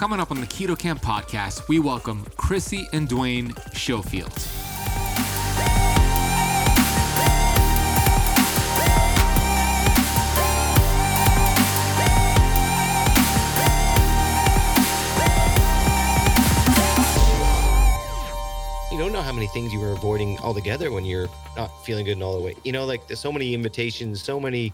[0.00, 4.32] Coming up on the Keto Camp podcast, we welcome Krissy and Dwayne Schofield.
[18.90, 21.28] You don't know how many things you were avoiding altogether when you're
[21.58, 22.56] not feeling good in all the way.
[22.64, 24.72] You know, like there's so many invitations, so many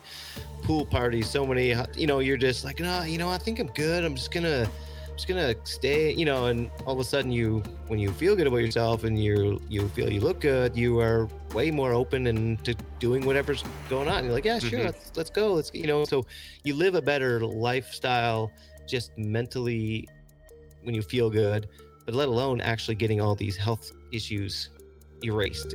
[0.63, 1.75] pool parties, so many.
[1.97, 4.05] You know, you're just like, no, you know, I think I'm good.
[4.05, 4.71] I'm just gonna, I'm
[5.17, 6.13] just gonna stay.
[6.13, 9.23] You know, and all of a sudden, you when you feel good about yourself and
[9.23, 13.65] you you feel you look good, you are way more open and to doing whatever's
[13.89, 14.25] going on.
[14.25, 14.85] You're like, yeah, sure, Mhm.
[14.87, 15.55] let's let's go.
[15.55, 16.05] Let's you know.
[16.05, 16.27] So
[16.65, 18.51] you live a better lifestyle
[18.87, 20.07] just mentally
[20.83, 21.69] when you feel good,
[22.05, 24.71] but let alone actually getting all these health issues
[25.25, 25.75] erased.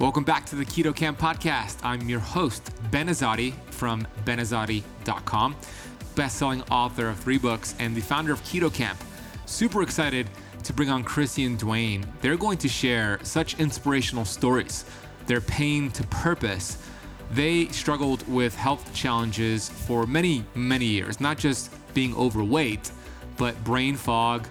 [0.00, 1.76] Welcome back to the Keto Camp podcast.
[1.84, 5.54] I'm your host, Ben Azadi from benazadi.com,
[6.16, 8.98] best-selling author of three books and the founder of Keto Camp.
[9.46, 10.28] Super excited
[10.64, 12.04] to bring on Krissy and Dwayne.
[12.22, 14.84] They're going to share such inspirational stories,
[15.26, 16.76] their pain to purpose.
[17.30, 22.90] They struggled with health challenges for many, many years, not just being overweight,
[23.36, 24.48] but brain fog,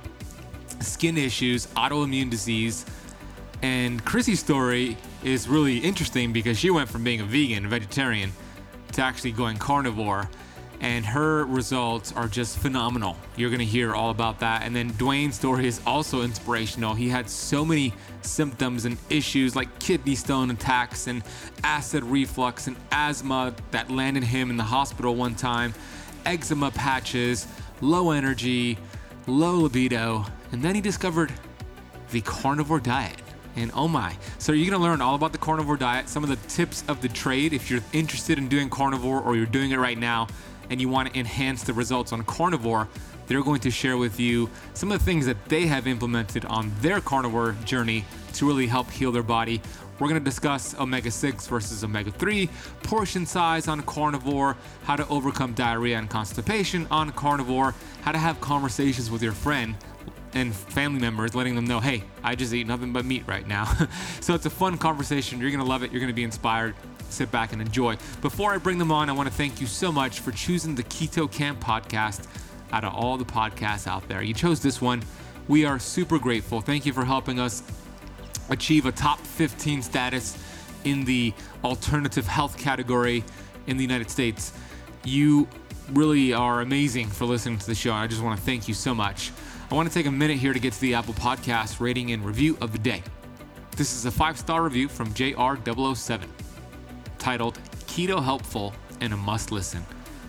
[0.80, 2.85] skin issues, autoimmune disease,
[3.61, 8.31] and Krissy's story is really interesting because she went from being a vegan, vegetarian,
[8.93, 10.29] to actually going carnivore.
[10.81, 13.16] And her results are just phenomenal.
[13.38, 14.63] You're gonna hear all about that.
[14.63, 16.94] And then Dwayne's story is also inspirational.
[16.94, 21.23] He had so many symptoms and issues like kidney stone attacks and
[21.63, 25.73] acid reflux and asthma that landed him in the hospital one time,
[26.25, 27.47] eczema patches,
[27.79, 28.78] low energy,
[29.25, 30.25] low libido.
[30.51, 31.31] And then he discovered
[32.12, 33.22] the carnivore diet.
[33.56, 34.16] And oh my.
[34.40, 37.09] So you're gonna learn all about the carnivore diet, some of the tips of the
[37.09, 40.28] trade if you're interested in doing carnivore or you're doing it right now
[40.69, 42.88] and you want to enhance the results on carnivore.
[43.28, 46.72] They're going to share with you some of the things that they have implemented on
[46.81, 49.62] their carnivore journey to really help heal their body.
[50.00, 52.50] We're going to discuss omega 6 versus omega 3,
[52.81, 58.42] portion size on carnivore, how to overcome diarrhea and constipation on carnivore, how to have
[58.42, 59.75] conversations with your friend
[60.33, 63.66] and family members, letting them know, hey, I just eat nothing but meat right now.
[64.21, 65.39] so it's a fun conversation.
[65.39, 65.91] You're gonna love it.
[65.91, 66.75] You're gonna be inspired.
[67.09, 67.97] Sit back and enjoy.
[68.21, 70.83] Before I bring them on, I want to thank you so much for choosing the
[70.83, 72.27] Keto Camp podcast
[72.71, 74.23] out of all the podcasts out there.
[74.23, 75.03] You chose this one.
[75.47, 76.61] We are super grateful.
[76.61, 77.61] Thank you for helping us
[78.50, 80.38] achieve a top 15 status
[80.83, 81.33] in the
[81.63, 83.23] alternative health category
[83.67, 84.53] in the United States.
[85.03, 85.47] You
[85.91, 87.94] really are amazing for listening to the show.
[87.94, 89.31] I just want to thank you so much.
[89.73, 92.23] I want to take a minute here to get to the Apple Podcast rating and
[92.23, 93.01] review of the day.
[93.75, 96.28] This is a five star review from JR007
[97.17, 97.57] titled
[97.88, 99.83] Keto Helpful and a Must Listen.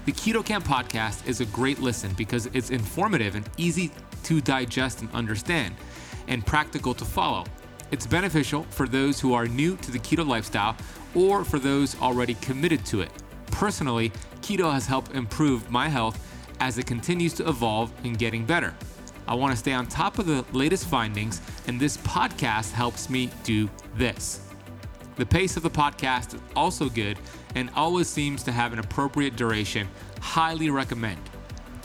[0.07, 3.91] The Keto Camp podcast is a great listen because it's informative and easy
[4.23, 5.75] to digest and understand,
[6.27, 7.45] and practical to follow.
[7.91, 10.75] It's beneficial for those who are new to the keto lifestyle
[11.15, 13.11] or for those already committed to it.
[13.49, 14.11] Personally,
[14.41, 16.19] keto has helped improve my health
[16.61, 18.75] as it continues to evolve and getting better.
[19.27, 23.31] I want to stay on top of the latest findings, and this podcast helps me
[23.43, 24.41] do this.
[25.17, 27.19] The pace of the podcast is also good
[27.55, 29.89] and always seems to have an appropriate duration.
[30.21, 31.21] Highly recommend.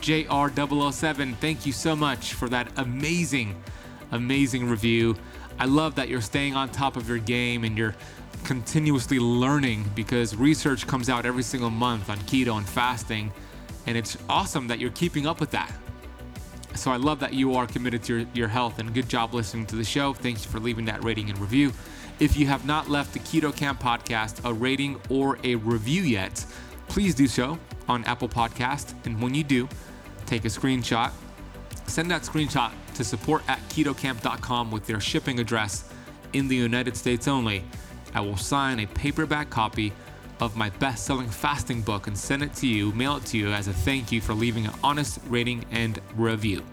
[0.02, 3.62] JR007, thank you so much for that amazing,
[4.12, 5.16] amazing review.
[5.60, 7.96] I love that you're staying on top of your game and you're
[8.46, 13.32] continuously learning because research comes out every single month on keto and fasting,
[13.86, 15.72] and it's awesome that you're keeping up with that.
[16.76, 19.66] So I love that you are committed to your, your health and good job listening
[19.68, 20.14] to the show.
[20.14, 21.74] Thanks for leaving that rating and review.
[22.20, 26.46] If you have not left the Keto Camp podcast a rating or a review yet,
[26.88, 27.58] please do so
[27.88, 28.94] on Apple Podcast.
[29.06, 29.68] And when you do,
[30.26, 31.12] take a screenshot,
[31.88, 35.92] send that screenshot to support at ketocamp.com with their shipping address
[36.34, 37.64] in the United States only.
[38.14, 39.94] I will sign a paperback copy
[40.40, 43.52] of my best selling fasting book and send it to you, mail it to you
[43.52, 46.64] as a thank you for leaving an honest rating and review.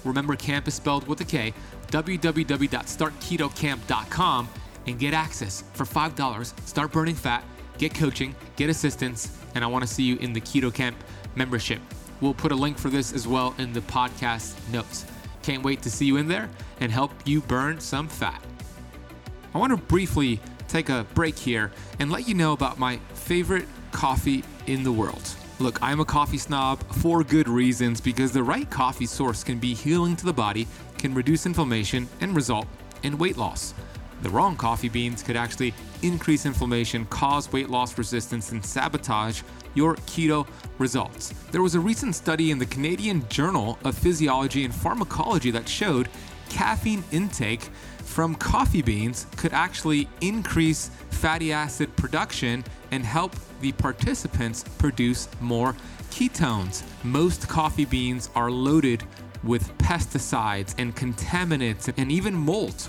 [0.04, 1.52] Remember, camp is spelled with a K.
[1.88, 4.48] www.startketocamp.com
[4.86, 6.66] and get access for $5.
[6.66, 7.44] Start burning fat,
[7.76, 10.96] get coaching, get assistance, and I want to see you in the Keto Camp
[11.34, 11.80] membership.
[12.20, 15.06] We'll put a link for this as well in the podcast notes.
[15.42, 16.48] Can't wait to see you in there
[16.80, 18.42] and help you burn some fat.
[19.54, 23.66] I want to briefly take a break here and let you know about my favorite
[23.92, 25.36] coffee in the world.
[25.60, 29.74] Look, I'm a coffee snob for good reasons because the right coffee source can be
[29.74, 30.68] healing to the body,
[30.98, 32.68] can reduce inflammation, and result
[33.02, 33.74] in weight loss.
[34.22, 39.42] The wrong coffee beans could actually increase inflammation, cause weight loss resistance, and sabotage
[39.74, 40.46] your keto
[40.78, 41.34] results.
[41.50, 46.08] There was a recent study in the Canadian Journal of Physiology and Pharmacology that showed
[46.48, 47.68] caffeine intake
[48.08, 55.76] from coffee beans could actually increase fatty acid production and help the participants produce more
[56.10, 56.82] ketones.
[57.04, 59.04] Most coffee beans are loaded
[59.44, 62.88] with pesticides and contaminants and even mold.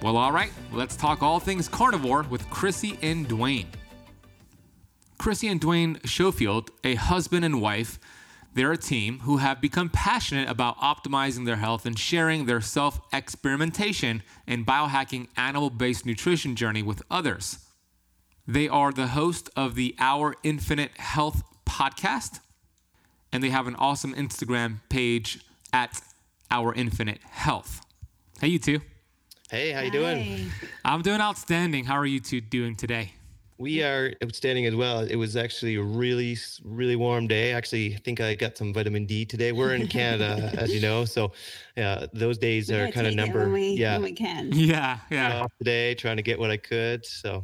[0.01, 3.67] Well, all right, let's talk all things carnivore with Krissy and Dwayne.
[5.17, 7.99] Krissy and Dwayne Schofield, a husband and wife,
[8.53, 12.99] they're a team who have become passionate about optimizing their health and sharing their self
[13.11, 17.59] experimentation and biohacking animal based nutrition journey with others.
[18.47, 22.41] They are the host of the Our Infinite Health podcast,
[23.31, 25.39] and they have an awesome Instagram page
[25.71, 26.01] at
[26.51, 27.81] Our Infinite Health.
[28.39, 28.81] Hey, you two.
[29.49, 30.51] Hey, how you doing?
[30.83, 31.85] I'm doing outstanding.
[31.85, 33.13] How are you two doing today?
[33.57, 35.01] We are outstanding as well.
[35.01, 37.53] It was actually a really, really warm day.
[37.53, 39.51] Actually, I think I got some vitamin D today.
[39.51, 41.31] We're in Canada, as you know, so
[41.77, 43.39] yeah, those days We are kind of take number.
[43.39, 44.51] when we, yeah, when we can.
[44.53, 45.41] Yeah, yeah.
[45.41, 47.05] off today, trying to get what I could.
[47.05, 47.43] So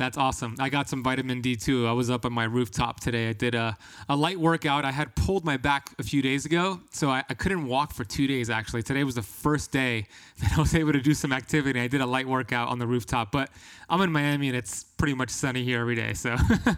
[0.00, 0.56] That's awesome.
[0.58, 1.86] I got some vitamin D too.
[1.86, 3.28] I was up on my rooftop today.
[3.28, 3.76] I did a,
[4.08, 4.86] a light workout.
[4.86, 8.02] I had pulled my back a few days ago, so I, I couldn't walk for
[8.04, 8.82] two days actually.
[8.82, 10.06] Today was the first day
[10.40, 11.78] that I was able to do some activity.
[11.78, 13.50] I did a light workout on the rooftop, but
[13.90, 16.34] I'm in Miami and it's pretty much sunny here every day, so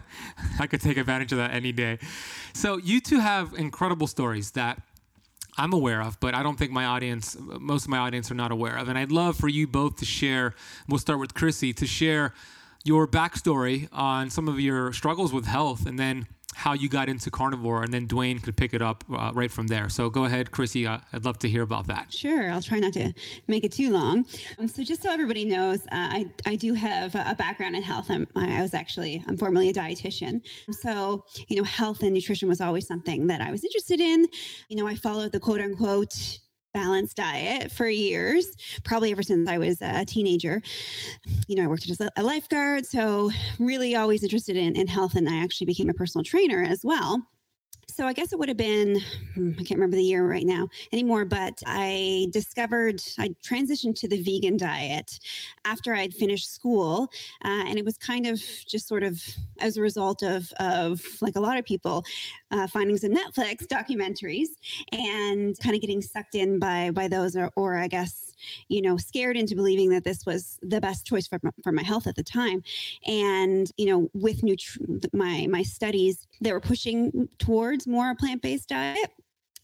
[0.59, 1.99] I could take advantage of that any day.
[2.51, 4.81] So, you two have incredible stories that
[5.57, 8.51] I'm aware of, but I don't think my audience, most of my audience are not
[8.51, 8.89] aware of.
[8.89, 10.55] And I'd love for you both to share,
[10.89, 12.33] we'll start with Krissy, to share
[12.83, 17.31] your backstory on some of your struggles with health and then how you got into
[17.31, 19.89] carnivore, and then Dwayne could pick it up uh, right from there.
[19.89, 20.87] So go ahead, Krissy.
[20.87, 22.13] Uh, I'd love to hear about that.
[22.13, 22.51] Sure.
[22.51, 23.11] I'll try not to
[23.47, 24.25] make it too long.
[24.59, 28.05] Um, so just so everybody knows, uh, I, I do have a background in health.
[28.09, 30.41] I'm, I was actually, I'm formerly a dietitian.
[30.71, 34.27] So, you know, health and nutrition was always something that I was interested in.
[34.69, 36.39] You know, I followed the quote unquote
[36.73, 38.47] balanced diet for years,
[38.83, 40.61] probably ever since I was a teenager.
[41.47, 45.29] You know, I worked as a lifeguard, so really always interested in, in health, and
[45.29, 47.27] I actually became a personal trainer as well
[47.93, 48.99] so I guess it would have been,
[49.35, 54.07] hmm, I can't remember the year right now anymore, but I discovered, I transitioned to
[54.07, 55.19] the vegan diet
[55.63, 57.11] after I'd finished school.
[57.45, 59.21] Uh, and it was kind of just sort of
[59.59, 62.03] as a result of, of like a lot of people,
[62.51, 64.49] uh, finding some Netflix documentaries
[64.91, 68.22] and kind of getting sucked in by, by those, or, or I guess,
[68.67, 72.07] you know, scared into believing that this was the best choice for, for my health
[72.07, 72.63] at the time.
[73.05, 79.11] And, you know, with nutri- my, my studies, they were pushing towards more plant-based diet.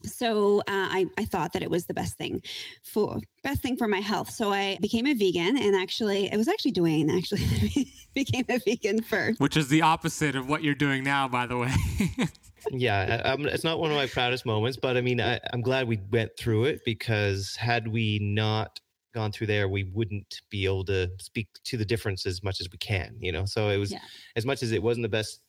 [0.06, 2.42] So uh, I, I thought that it was the best thing
[2.84, 4.30] for best thing for my health.
[4.30, 9.02] So i became a vegan and actually it was actually dwayne actually became a vegan
[9.02, 9.42] first.
[9.42, 11.74] Which is the opposite of what you're doing now by the way
[12.72, 15.88] yeah I, it's not one of my proudest moments but i mean I, i'm glad
[15.88, 18.80] we went through it because had we not
[19.14, 22.70] gone through there we wouldn't be able to speak to the difference as much as
[22.72, 24.00] we can you know so it was yeah.
[24.36, 25.42] as much as it wasn't the best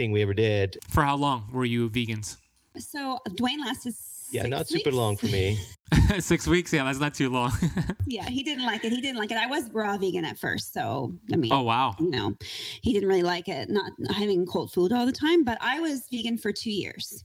[0.00, 0.78] thing we ever did.
[0.88, 2.38] For how long were you vegans?
[2.78, 3.94] So Dwayne lasted.
[4.30, 4.70] Yeah, not weeks.
[4.70, 5.58] super long for me.
[6.20, 7.52] six weeks, yeah, that's not too long.
[8.06, 8.92] yeah, he didn't like it.
[8.92, 9.38] He didn't like it.
[9.38, 12.34] I was raw vegan at first, so I mean, oh wow, you know,
[12.82, 13.68] he didn't really like it.
[13.70, 17.24] Not having cold food all the time, but I was vegan for two years.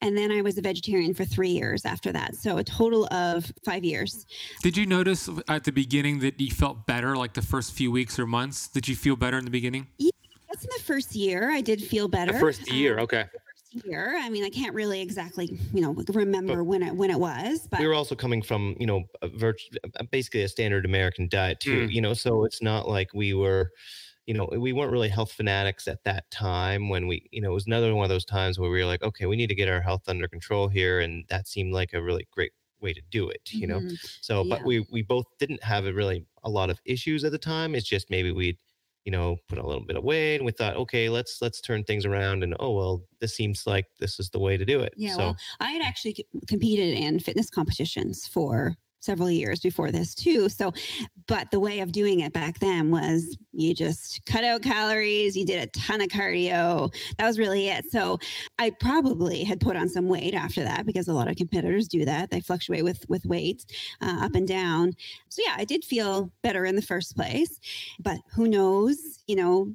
[0.00, 2.36] And then I was a vegetarian for three years after that.
[2.36, 4.24] So a total of five years.
[4.62, 8.16] Did you notice at the beginning that you felt better, like the first few weeks
[8.18, 8.68] or months?
[8.68, 9.88] Did you feel better in the beginning?
[9.98, 10.10] Yeah,
[10.48, 11.50] that's in the first year.
[11.50, 12.32] I did feel better.
[12.32, 13.24] The first year, um, okay.
[13.84, 14.16] Year.
[14.18, 17.66] I mean, I can't really exactly, you know, remember but when it when it was.
[17.70, 19.04] But we were also coming from, you know,
[19.34, 19.78] virtu-
[20.10, 21.86] basically a standard American diet too.
[21.86, 21.92] Mm.
[21.92, 23.70] You know, so it's not like we were,
[24.26, 26.88] you know, we weren't really health fanatics at that time.
[26.88, 29.02] When we, you know, it was another one of those times where we were like,
[29.02, 32.02] okay, we need to get our health under control here, and that seemed like a
[32.02, 32.52] really great
[32.82, 33.94] way to do it you know mm-hmm.
[34.20, 34.54] so yeah.
[34.54, 37.74] but we we both didn't have a really a lot of issues at the time
[37.74, 38.58] it's just maybe we'd
[39.06, 42.04] you know, put a little bit away, and we thought, okay, let's let's turn things
[42.04, 44.92] around, and oh well, this seems like this is the way to do it.
[44.96, 50.14] Yeah, so, well, I had actually competed in fitness competitions for several years before this
[50.14, 50.48] too.
[50.48, 50.72] So,
[51.26, 55.44] but the way of doing it back then was you just cut out calories, you
[55.44, 56.92] did a ton of cardio.
[57.18, 57.90] That was really it.
[57.90, 58.18] So,
[58.58, 62.04] I probably had put on some weight after that because a lot of competitors do
[62.04, 62.30] that.
[62.30, 63.64] They fluctuate with with weight
[64.00, 64.92] uh, up and down.
[65.28, 67.58] So, yeah, I did feel better in the first place.
[68.00, 69.22] But who knows?
[69.26, 69.74] You know,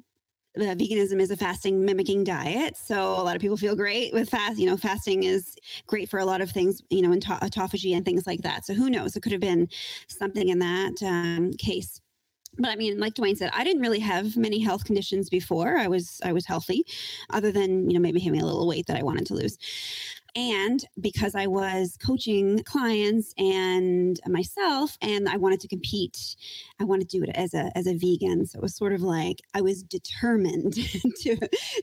[0.56, 2.76] veganism is a fasting mimicking diet.
[2.76, 4.58] So a lot of people feel great with fast.
[4.58, 5.56] You know, fasting is
[5.86, 8.66] great for a lot of things, you know, in autophagy and things like that.
[8.66, 9.16] So who knows?
[9.16, 9.68] It could have been
[10.08, 12.00] something in that um, case.
[12.58, 15.78] But I mean, like Dwayne said, I didn't really have many health conditions before.
[15.78, 16.84] I was I was healthy,
[17.30, 19.56] other than you know maybe having a little weight that I wanted to lose.
[20.34, 26.36] And because I was coaching clients and myself, and I wanted to compete,
[26.80, 28.46] I wanted to do it as a as a vegan.
[28.46, 30.74] So it was sort of like I was determined
[31.20, 31.36] to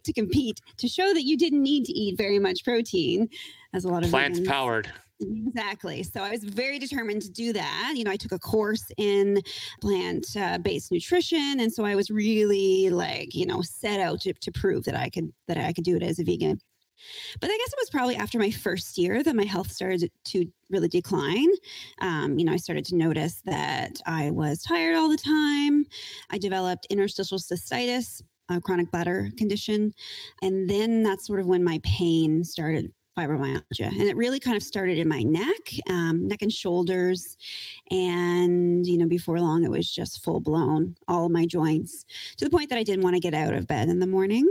[0.03, 3.29] to compete to show that you didn't need to eat very much protein,
[3.73, 4.91] as a lot of plants powered.
[5.21, 6.03] Exactly.
[6.03, 7.93] So I was very determined to do that.
[7.95, 9.41] You know, I took a course in
[9.81, 14.33] plant uh, based nutrition, and so I was really like, you know, set out to,
[14.33, 16.59] to prove that I could that I could do it as a vegan.
[17.39, 20.45] But I guess it was probably after my first year that my health started to
[20.69, 21.49] really decline.
[22.01, 25.85] Um, you know, I started to notice that I was tired all the time.
[26.29, 29.93] I developed interstitial cystitis, a chronic bladder condition.
[30.41, 33.87] And then that's sort of when my pain started fibromyalgia.
[33.87, 37.37] And it really kind of started in my neck, um, neck and shoulders.
[37.91, 42.05] And, you know, before long, it was just full blown, all my joints
[42.37, 44.45] to the point that I didn't want to get out of bed in the morning.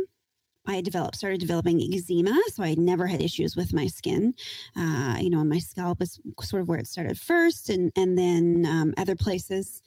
[0.68, 4.34] I developed started developing eczema, so I never had issues with my skin.
[4.76, 8.66] Uh, you know, my scalp is sort of where it started first, and and then
[8.68, 9.82] um, other places.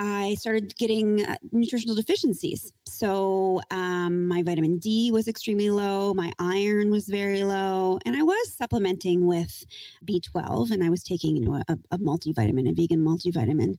[0.00, 2.72] I started getting uh, nutritional deficiencies.
[2.86, 8.22] So um, my vitamin D was extremely low, my iron was very low, and I
[8.22, 9.64] was supplementing with
[10.04, 13.76] B12, and I was taking you know a, a multivitamin, a vegan multivitamin,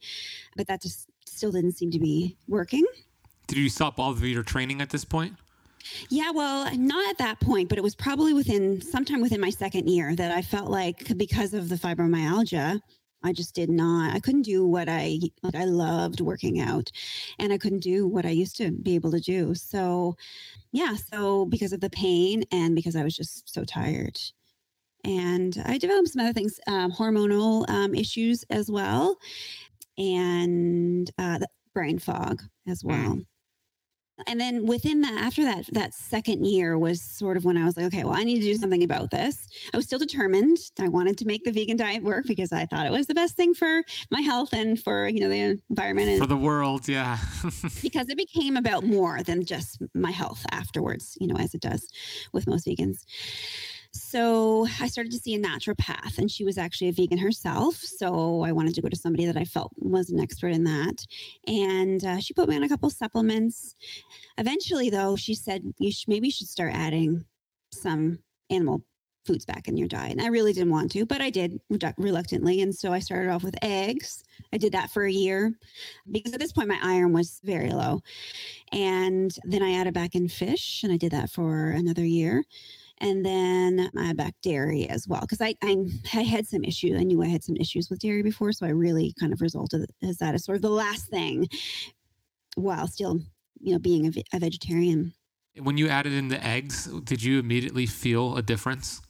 [0.58, 2.86] but that just still didn't seem to be working.
[3.48, 5.36] Did you stop all of your training at this point?
[6.10, 9.88] Yeah, well, not at that point, but it was probably within sometime within my second
[9.88, 12.80] year that I felt like because of the fibromyalgia,
[13.24, 14.16] I just did not.
[14.16, 15.56] I couldn't do what I like.
[15.56, 16.90] I loved working out,
[17.38, 19.54] and I couldn't do what I used to be able to do.
[19.56, 20.16] So,
[20.72, 20.96] yeah.
[20.96, 24.20] So because of the pain and because I was just so tired,
[25.04, 29.18] and I developed some other things, um, hormonal um, issues as well,
[29.98, 31.40] and uh,
[31.74, 33.20] brain fog as well.
[34.28, 37.78] And then within that, after that, that second year was sort of when I was
[37.78, 39.48] like, okay, well, I need to do something about this.
[39.74, 40.58] I was still determined.
[40.80, 43.36] I wanted to make the vegan diet work because I thought it was the best
[43.36, 46.88] thing for my health and for, you know, the environment and for the world.
[46.88, 47.18] Yeah.
[47.82, 51.88] because it became about more than just my health afterwards, you know, as it does
[52.34, 53.06] with most vegans.
[53.92, 57.76] So I started to see a naturopath, and she was actually a vegan herself.
[57.76, 61.06] So I wanted to go to somebody that I felt was an expert in that.
[61.48, 63.76] And uh, she put me on a couple supplements.
[64.38, 67.26] Eventually, though, she said you sh- maybe you should start adding
[67.74, 68.20] some
[68.52, 68.84] animal
[69.26, 70.12] foods back in your diet.
[70.12, 71.60] And I really didn't want to, but I did
[71.98, 72.62] reluctantly.
[72.62, 74.24] And so I started off with eggs.
[74.54, 75.54] I did that for a year
[76.12, 78.02] because at this point my iron was very low.
[78.72, 82.44] And then I added back in fish and I did that for another year
[83.02, 85.78] and then I back dairy as well because I, I,
[86.14, 87.00] I had some issues.
[87.00, 89.86] I knew I had some issues with dairy before, so I really kind of resulted
[90.04, 91.48] as that as sort of the last thing,
[92.56, 93.20] while still
[93.60, 95.14] you know being a, a vegetarian.
[95.58, 99.02] When you added in the eggs, did you immediately feel a difference?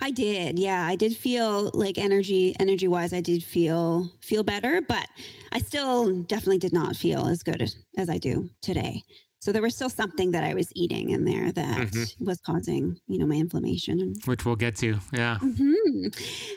[0.00, 0.58] I did.
[0.58, 5.08] Yeah, I did feel like energy energy wise I did feel feel better, but
[5.52, 9.02] I still definitely did not feel as good as I do today.
[9.46, 12.24] So there was still something that I was eating in there that mm-hmm.
[12.24, 14.16] was causing, you know, my inflammation.
[14.24, 14.98] Which we'll get to.
[15.12, 15.38] Yeah.
[15.40, 16.08] Mm-hmm.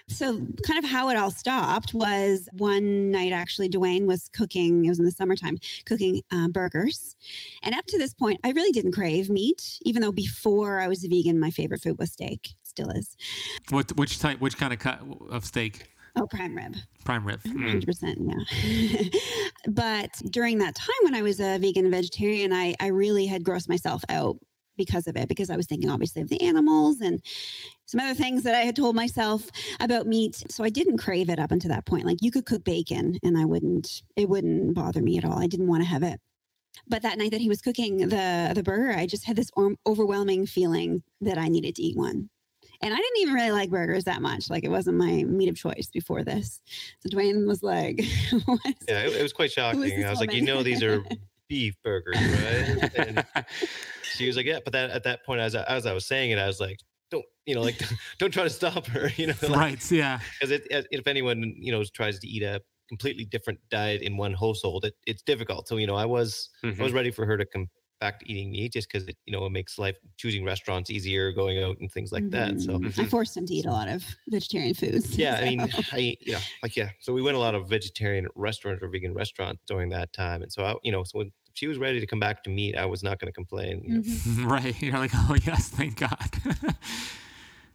[0.08, 4.90] So kind of how it all stopped was one night actually Dwayne was cooking, it
[4.90, 7.16] was in the summertime, cooking uh, burgers.
[7.62, 11.06] And up to this point, I really didn't crave meat, even though before I was
[11.06, 13.16] a vegan, my favorite food was steak, still is.
[13.70, 15.92] What, which type, which kind of cut of steak?
[16.16, 16.76] Oh, prime rib.
[17.06, 17.42] Prime rib.
[17.44, 17.84] 100%.
[17.86, 19.10] Mm.
[19.12, 19.20] Yeah.
[19.68, 23.44] but during that time when I was a vegan and vegetarian, I, I really had
[23.44, 24.38] grossed myself out
[24.78, 27.22] because of it, because I was thinking obviously of the animals and
[27.86, 29.50] some other things that I had told myself
[29.80, 30.44] about meat.
[30.50, 32.06] So I didn't crave it up until that point.
[32.06, 35.38] Like you could cook bacon and I wouldn't, it wouldn't bother me at all.
[35.38, 36.20] I didn't want to have it.
[36.88, 39.50] But that night that he was cooking the the burger, I just had this
[39.86, 42.30] overwhelming feeling that I needed to eat one.
[42.82, 44.50] And I didn't even really like burgers that much.
[44.50, 46.62] Like it wasn't my meat of choice before this.
[47.00, 48.00] So Dwayne was like,
[48.88, 50.06] Yeah, it, it, was quite shocking.
[50.06, 51.04] I was like, you know, these are
[51.50, 52.92] beef burgers, right?
[52.98, 53.26] And
[54.16, 56.32] she was like, Yeah, but that at that point, as I, as I was saying
[56.32, 56.80] it, I was like,
[57.12, 57.82] don't you know, like
[58.20, 59.92] don't try to stop her, you know, like, right?
[59.92, 64.34] Yeah, because if anyone you know tries to eat a completely different diet in one
[64.34, 65.68] household, it, it's difficult.
[65.68, 66.80] So you know, I was mm-hmm.
[66.80, 67.68] I was ready for her to come
[68.00, 71.32] back to eating meat just because it you know it makes life choosing restaurants easier
[71.32, 72.54] going out and things like mm-hmm.
[72.56, 73.02] that so mm-hmm.
[73.02, 75.42] i forced him to eat a lot of vegetarian foods yeah so.
[75.42, 78.88] i mean i yeah like yeah so we went a lot of vegetarian restaurants or
[78.88, 82.00] vegan restaurants during that time and so i you know so when she was ready
[82.00, 84.02] to come back to meat i was not going to complain you know?
[84.02, 84.48] mm-hmm.
[84.52, 86.30] right you're like oh yes thank god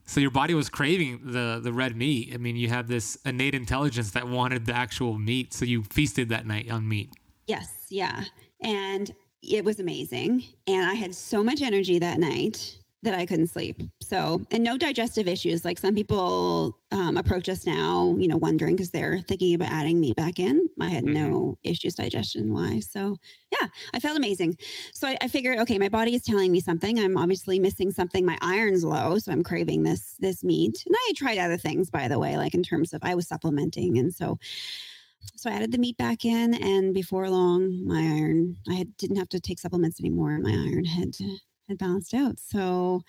[0.07, 3.55] so your body was craving the the red meat i mean you have this innate
[3.55, 7.11] intelligence that wanted the actual meat so you feasted that night on meat
[7.47, 8.25] yes yeah
[8.63, 9.13] and
[9.53, 10.45] it was amazing.
[10.67, 13.83] And I had so much energy that night that I couldn't sleep.
[14.03, 15.65] So, and no digestive issues.
[15.65, 20.01] Like some people um, approach us now, you know, wondering because they're thinking about adding
[20.01, 20.69] meat back in.
[20.81, 21.31] I had mm-hmm.
[21.31, 22.89] no issues digestion wise.
[22.91, 23.17] So,
[23.53, 24.57] yeah, I felt amazing.
[24.95, 26.99] So I, I, figured, okay, my body is telling me something.
[26.99, 28.25] I'm obviously missing something.
[28.25, 30.83] My iron's low, so I'm craving this this meat.
[30.87, 33.99] And I tried other things, by the way, like in terms of I was supplementing,
[33.99, 34.39] and so
[35.37, 39.17] so I added the meat back in, and before long, my iron I had, didn't
[39.17, 40.39] have to take supplements anymore.
[40.41, 41.15] My iron had
[41.69, 42.39] had balanced out.
[42.39, 43.03] So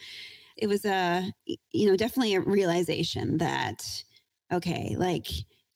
[0.57, 1.31] it was a
[1.71, 4.03] you know definitely a realization that
[4.51, 5.27] okay, like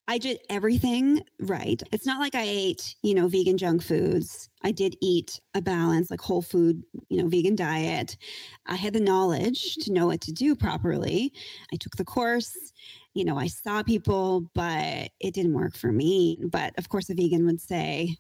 [0.09, 1.79] I did everything right.
[1.91, 4.49] It's not like I ate, you know, vegan junk foods.
[4.63, 8.17] I did eat a balance, like whole food, you know, vegan diet.
[8.65, 11.31] I had the knowledge to know what to do properly.
[11.71, 12.73] I took the course
[13.13, 16.39] you know, I saw people, but it didn't work for me.
[16.51, 18.15] But of course, a vegan would say,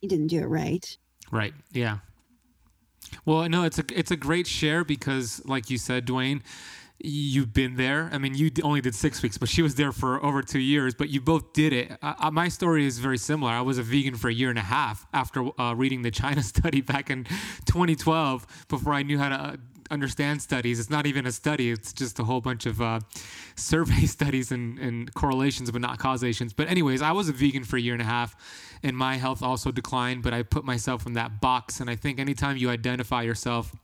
[0.00, 0.96] you didn't do it right.
[1.30, 1.54] Right.
[1.72, 1.98] Yeah.
[3.24, 6.42] Well, no, it's a it's a great share because, like you said, Dwayne,
[6.98, 8.08] you've been there.
[8.12, 10.94] I mean, you only did six weeks, but she was there for over two years.
[10.94, 11.98] But you both did it.
[12.32, 13.52] My story is very similar.
[13.52, 16.42] I was a vegan for a year and a half after uh, reading the China
[16.54, 17.24] study back in
[17.66, 19.56] 2012 before I knew how to uh,
[19.90, 20.78] understand studies.
[20.80, 23.00] It's not even a study, it's just a whole bunch of uh,
[23.56, 26.52] survey studies and, and correlations, but not causations.
[26.52, 28.36] But, anyways, I was a vegan for a year and a half,
[28.82, 31.80] and my health also declined, but I put myself in that box.
[31.80, 33.74] And I think anytime you identify yourself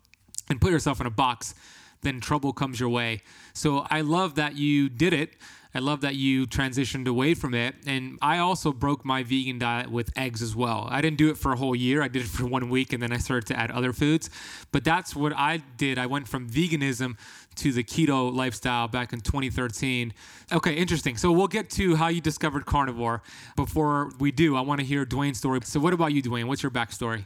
[0.48, 1.54] and put yourself in a box,
[2.02, 3.22] then trouble comes your way.
[3.52, 5.34] So I love that you did it.
[5.74, 7.74] I love that you transitioned away from it.
[7.86, 10.88] And I also broke my vegan diet with eggs as well.
[10.90, 12.02] I didn't do it for a whole year.
[12.02, 14.30] I did it for one week and then I started to add other foods.
[14.72, 15.98] But that's what I did.
[15.98, 17.16] I went from veganism
[17.56, 20.12] to the keto lifestyle back in 2013.
[20.52, 21.16] Okay, interesting.
[21.16, 23.22] So we'll get to how you discovered carnivore.
[23.56, 25.60] Before we do, I want to hear Dwayne's story.
[25.64, 26.44] So, what about you, Dwayne?
[26.44, 27.24] What's your backstory?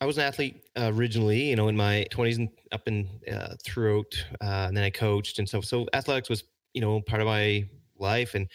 [0.00, 3.54] I was an athlete uh, originally, you know, in my 20s and up and uh,
[3.64, 6.44] throughout, uh, and then I coached, and so so athletics was,
[6.76, 7.66] you know, part of my
[7.98, 8.48] life, and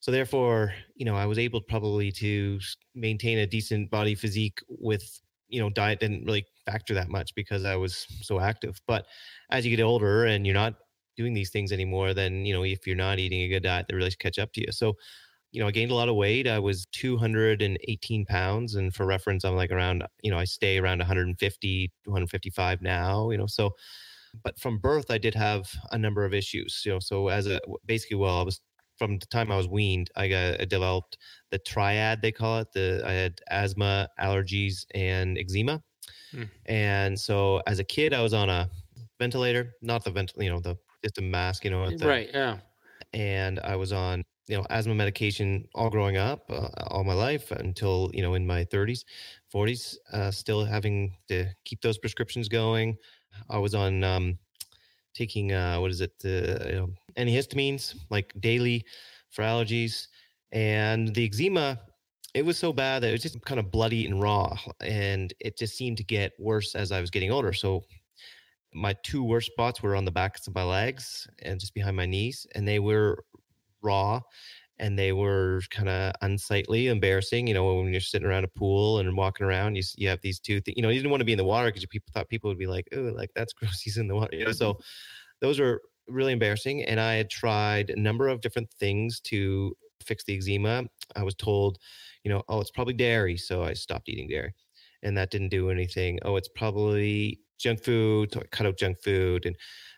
[0.00, 2.58] so therefore, you know, I was able probably to
[2.94, 7.64] maintain a decent body physique with, you know, diet didn't really factor that much because
[7.64, 8.80] I was so active.
[8.86, 9.06] But
[9.50, 10.74] as you get older and you're not
[11.16, 13.96] doing these things anymore, then you know, if you're not eating a good diet, they
[13.96, 14.72] really catch up to you.
[14.72, 14.94] So
[15.52, 16.46] you know, I gained a lot of weight.
[16.48, 18.76] I was 218 pounds.
[18.76, 23.38] And for reference, I'm like around, you know, I stay around 150, 155 now, you
[23.38, 23.72] know, so,
[24.42, 27.60] but from birth, I did have a number of issues, you know, so as a,
[27.86, 28.60] basically, well, I was,
[28.96, 31.16] from the time I was weaned, I got I developed
[31.50, 32.68] the triad, they call it.
[32.74, 35.82] The I had asthma, allergies, and eczema.
[36.32, 36.42] Hmm.
[36.66, 38.68] And so as a kid, I was on a
[39.18, 42.58] ventilator, not the ventilator, you know, the just a mask, you know, the, right, yeah.
[43.14, 47.52] And I was on you know asthma medication all growing up uh, all my life
[47.52, 49.04] until you know in my 30s
[49.54, 52.96] 40s uh, still having to keep those prescriptions going
[53.48, 54.38] i was on um,
[55.14, 58.84] taking uh, what is it the you know, antihistamines like daily
[59.30, 60.08] for allergies
[60.52, 61.78] and the eczema
[62.34, 65.58] it was so bad that it was just kind of bloody and raw and it
[65.58, 67.82] just seemed to get worse as i was getting older so
[68.72, 72.06] my two worst spots were on the backs of my legs and just behind my
[72.06, 73.24] knees and they were
[73.82, 74.20] raw
[74.80, 77.46] and they were kind of unsightly, embarrassing.
[77.46, 80.40] You know, when you're sitting around a pool and walking around, you you have these
[80.40, 80.76] two things.
[80.76, 82.58] You know, you didn't want to be in the water because people thought people would
[82.58, 83.80] be like, "Oh, like that's gross.
[83.82, 84.78] He's in the water." You know, so
[85.40, 86.82] those were really embarrassing.
[86.84, 90.84] And I had tried a number of different things to fix the eczema.
[91.16, 91.78] I was told,
[92.24, 94.54] you know, oh, it's probably dairy, so I stopped eating dairy,
[95.02, 96.18] and that didn't do anything.
[96.22, 99.56] Oh, it's probably junk food, so I cut out junk food, and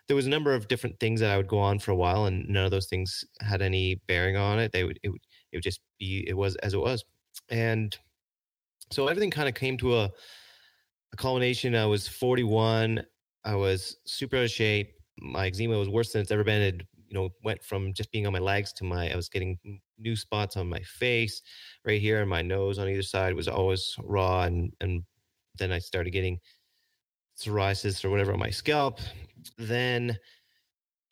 [0.09, 2.27] there was a number of different things that I would go on for a while,
[2.27, 4.73] and none of those things had any bearing on it.
[4.73, 7.05] They would it would it would just be it was as it was,
[7.49, 7.97] and
[8.91, 10.11] so everything kind of came to a
[11.13, 11.75] a culmination.
[11.75, 13.05] I was 41.
[13.45, 14.95] I was super out of shape.
[15.19, 16.63] My eczema was worse than it's ever been.
[16.63, 19.59] It you know went from just being on my legs to my I was getting
[19.99, 21.43] new spots on my face,
[21.85, 25.03] right here, and my nose on either side was always raw, and and
[25.59, 26.39] then I started getting
[27.45, 29.01] psoriasis or whatever on my scalp.
[29.59, 30.19] Then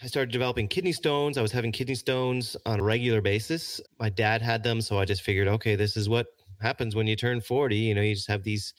[0.03, 1.37] I started developing kidney stones.
[1.37, 3.81] I was having kidney stones on a regular basis.
[3.99, 6.29] My dad had them, so I just figured, okay, this is what
[6.61, 7.77] happens when you turn 40.
[7.77, 8.73] You know, you just have these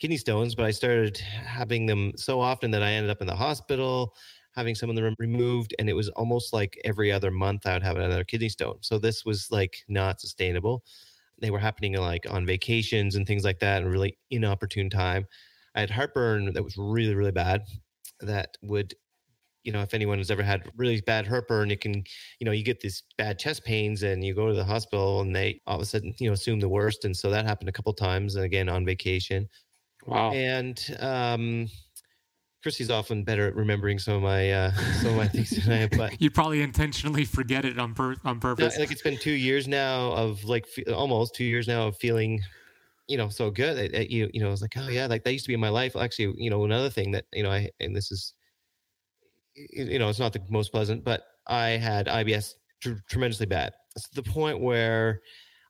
[0.00, 3.36] kidney stones, but I started having them so often that I ended up in the
[3.36, 4.14] hospital
[4.54, 7.82] having some of them removed and it was almost like every other month I would
[7.82, 8.78] have another kidney stone.
[8.82, 10.84] So this was like not sustainable.
[11.38, 15.26] They were happening like on vacations and things like that, and really inopportune time.
[15.74, 17.62] I had heartburn that was really, really bad.
[18.20, 18.94] That would,
[19.64, 22.04] you know, if anyone has ever had really bad heartburn, it can,
[22.38, 25.34] you know, you get these bad chest pains and you go to the hospital and
[25.34, 27.04] they all of a sudden, you know, assume the worst.
[27.04, 29.48] And so that happened a couple times again on vacation.
[30.06, 30.32] Wow.
[30.32, 31.68] And um
[32.64, 35.78] Krissy's often better at remembering some of my uh, some of my things than I
[35.78, 35.88] am.
[35.96, 38.78] But you probably intentionally forget it on pur- on purpose.
[38.78, 42.40] like it's been two years now of like almost two years now of feeling
[43.12, 45.32] you know so good it, it, you you know it's like oh yeah like that
[45.32, 45.94] used to be in my life.
[45.96, 48.34] Actually you know another thing that you know i and this is
[49.54, 53.72] you know it's not the most pleasant but i had ibs tr- tremendously bad.
[53.96, 55.20] It's the point where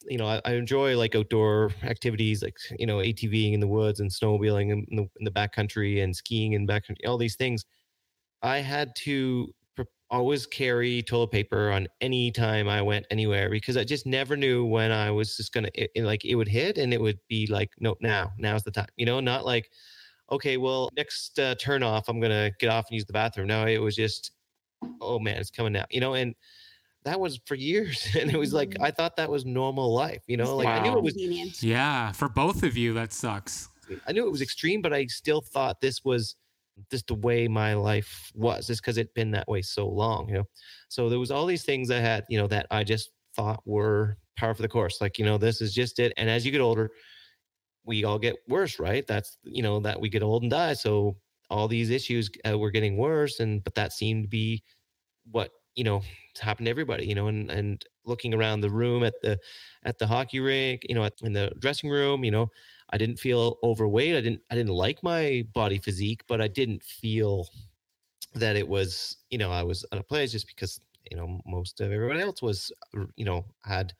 [0.08, 4.00] you know I, I, enjoy like outdoor activities like you know atving in the woods
[4.00, 7.64] and snowmobiling in the, in the backcountry and skiing and back all these things.
[8.42, 9.52] I had to
[10.12, 14.64] always carry toilet paper on any time I went anywhere because I just never knew
[14.64, 17.46] when I was just gonna it, it, like it would hit and it would be
[17.46, 19.70] like no now now's the time you know not like
[20.30, 23.66] okay well next uh, turn off I'm gonna get off and use the bathroom no
[23.66, 24.32] it was just
[25.00, 26.34] oh man it's coming now you know and
[27.04, 28.84] that was for years and it was like mm-hmm.
[28.84, 30.78] I thought that was normal life you know like wow.
[30.78, 33.70] I knew it was yeah for both of you that sucks
[34.06, 36.36] I knew it was extreme but I still thought this was
[36.90, 40.34] just the way my life was just because it'd been that way so long you
[40.34, 40.44] know?
[40.88, 44.18] So there was all these things i had you know that i just thought were
[44.38, 46.60] par for the course like you know this is just it and as you get
[46.60, 46.90] older
[47.84, 49.06] we all get worse right?
[49.06, 51.16] That's you know that we get old and die so
[51.50, 54.62] all these issues uh, were getting worse and but that seemed to be
[55.30, 56.02] what you know
[56.40, 59.38] happened to everybody you know and and looking around the room at the
[59.84, 62.48] at the hockey rink you know in the dressing room you know
[62.92, 64.16] I didn't feel overweight.
[64.16, 67.48] I didn't I didn't like my body physique, but I didn't feel
[68.34, 71.80] that it was, you know, I was at a place just because you know most
[71.80, 72.72] of everybody else was
[73.16, 73.92] you know had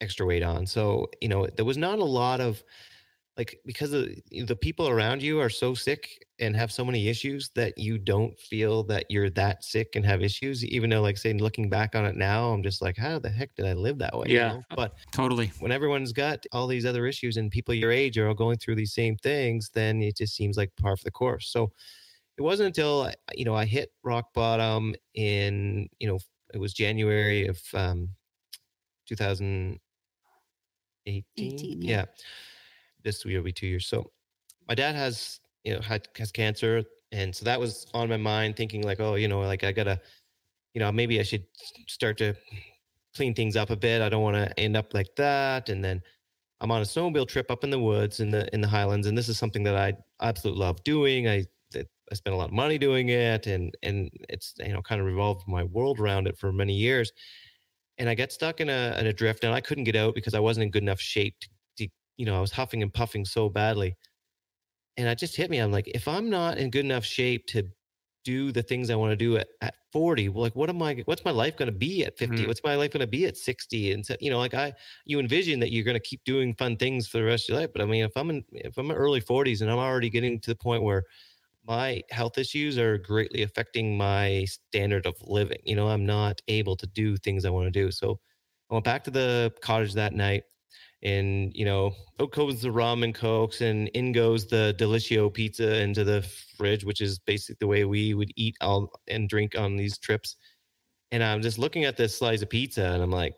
[0.00, 2.62] extra weight on so you know there was not a lot of
[3.40, 4.06] like because of,
[4.46, 8.38] the people around you are so sick and have so many issues that you don't
[8.38, 12.04] feel that you're that sick and have issues even though like saying looking back on
[12.04, 14.58] it now i'm just like how the heck did i live that way yeah you
[14.58, 14.62] know?
[14.76, 18.34] but totally when everyone's got all these other issues and people your age are all
[18.34, 21.72] going through these same things then it just seems like par for the course so
[22.36, 26.18] it wasn't until you know i hit rock bottom in you know
[26.52, 28.10] it was january of um
[29.08, 29.80] 2018
[31.38, 31.90] 18, yeah.
[31.90, 32.04] yeah.
[33.02, 33.86] This year will be two years.
[33.86, 34.10] So
[34.68, 36.82] my dad has you know had has cancer
[37.12, 40.00] and so that was on my mind thinking like oh you know like i gotta
[40.74, 41.44] you know maybe i should
[41.86, 42.34] start to
[43.14, 44.02] clean things up a bit.
[44.02, 45.68] I don't want to end up like that.
[45.68, 46.00] And then
[46.60, 49.16] i'm on a snowmobile trip up in the woods in the in the highlands and
[49.16, 51.28] this is something that i absolutely love doing.
[51.28, 55.00] I i spent a lot of money doing it and and it's you know kind
[55.00, 57.12] of revolved my world around it for many years.
[57.98, 60.34] And i got stuck in a in a drift and i couldn't get out because
[60.34, 61.48] i wasn't in good enough shape to,
[62.20, 63.96] you know i was huffing and puffing so badly
[64.96, 65.58] and it just hit me.
[65.58, 67.68] I'm like, if I'm not in good enough shape to
[68.22, 71.02] do the things I want to do at, at 40, well, like, what am I,
[71.06, 72.44] what's my life going to be at 50?
[72.44, 72.46] Mhm.
[72.46, 73.92] What's my life going to be at 60?
[73.92, 74.74] And so, you know, like I,
[75.06, 77.60] you envision that you're going to keep doing fun things for the rest of your
[77.62, 77.70] life.
[77.72, 80.38] But I mean, if I'm in, if I'm in early 40s and I'm already getting
[80.40, 81.04] to the point where
[81.64, 86.76] my health issues are greatly affecting my standard of living, you know, I'm not able
[86.76, 87.90] to do things I want to do.
[87.90, 88.20] So
[88.70, 90.44] I went back to the cottage that night
[91.02, 96.04] and you know out goes the ramen cokes and in goes the Delissio pizza into
[96.04, 96.22] the
[96.56, 100.36] fridge which is basically the way we would eat all and drink on these trips.
[101.12, 103.34] And i'm just looking at this slice of pizza and i'm like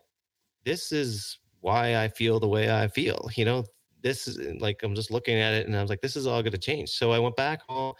[0.65, 3.63] this is why i feel the way i feel you know?
[4.01, 6.41] This is like i'm just looking at it and i was like this is all
[6.41, 6.89] going to change.
[6.89, 7.93] So i went back home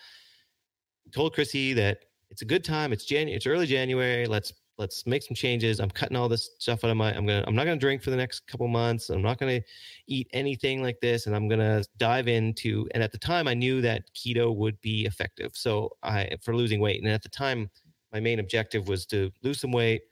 [1.14, 2.00] told krissy that
[2.30, 5.80] it's a good time it's january it's early january let's let's make some changes.
[5.80, 8.10] I'm cutting all this stuff out of my i'm gonna i'm not gonna drink for
[8.10, 9.10] the next couple months.
[9.10, 9.62] I'm not gonna
[10.08, 13.82] eat anything like this and i'm gonna dive into and at the time i knew
[13.82, 15.52] that keto would be effective.
[15.54, 17.70] So i for losing weight and at the time
[18.12, 20.04] my main objective was to lose some weight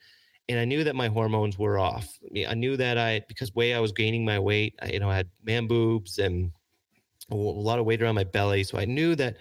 [0.50, 2.20] and i knew that my hormones were off.
[2.48, 5.18] I knew that i because way i was gaining my weight i you know I
[5.18, 6.52] had man boobs and
[7.30, 8.64] a lot of weight around my belly.
[8.64, 9.38] So i knew that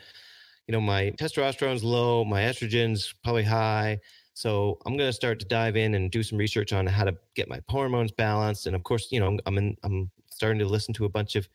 [0.66, 3.98] you know my testosterone's low my estrogen's probably high
[4.34, 7.16] so I'm going to start to dive in and do some research on how to
[7.34, 8.66] get my hormones balanced.
[8.66, 11.36] And of course, you know, I'm I'm, in, I'm starting to listen to a bunch
[11.36, 11.48] of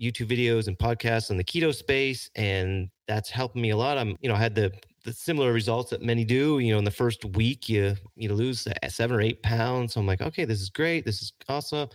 [0.00, 3.98] YouTube videos and podcasts on the keto space, and that's helping me a lot.
[3.98, 4.72] I'm, you know, I had the
[5.04, 6.58] the similar results that many do.
[6.58, 9.94] You know, in the first week, you you lose seven or eight pounds.
[9.94, 11.04] So I'm like, okay, this is great.
[11.04, 11.88] This is awesome.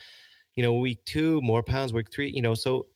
[0.55, 1.93] You know, week two, more pounds.
[1.93, 2.87] Week three, you know, so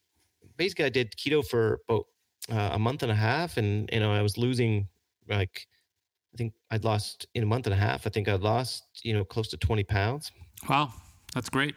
[0.57, 2.05] basically, I did keto for about
[2.51, 4.87] uh, a month and a half, and you know, I was losing
[5.27, 5.67] like
[6.33, 8.05] I think I'd lost in a month and a half.
[8.05, 10.31] I think I'd lost, you know, close to 20 pounds.
[10.69, 10.93] Wow,
[11.33, 11.75] that's great.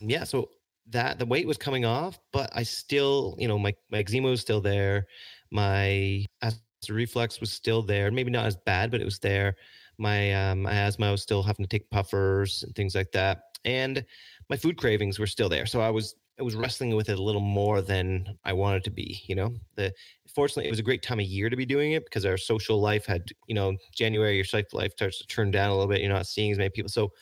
[0.00, 0.24] Yeah.
[0.24, 0.50] So
[0.90, 4.40] that the weight was coming off, but I still, you know, my, my eczema was
[4.40, 5.06] still there.
[5.50, 8.10] My acid reflux was still there.
[8.10, 9.56] Maybe not as bad, but it was there.
[9.96, 13.42] My, um, my asthma I was still having to take puffers and things like that.
[13.64, 14.04] And
[14.50, 15.64] my food cravings were still there.
[15.64, 18.90] So I was, I was wrestling with it a little more than I wanted to
[18.90, 19.92] be, you know, the,
[20.34, 22.80] fortunately it was a great time of year to be doing it because our social
[22.80, 26.00] life had you know january your social life starts to turn down a little bit
[26.00, 26.88] you're not seeing as many people.
[26.88, 27.12] So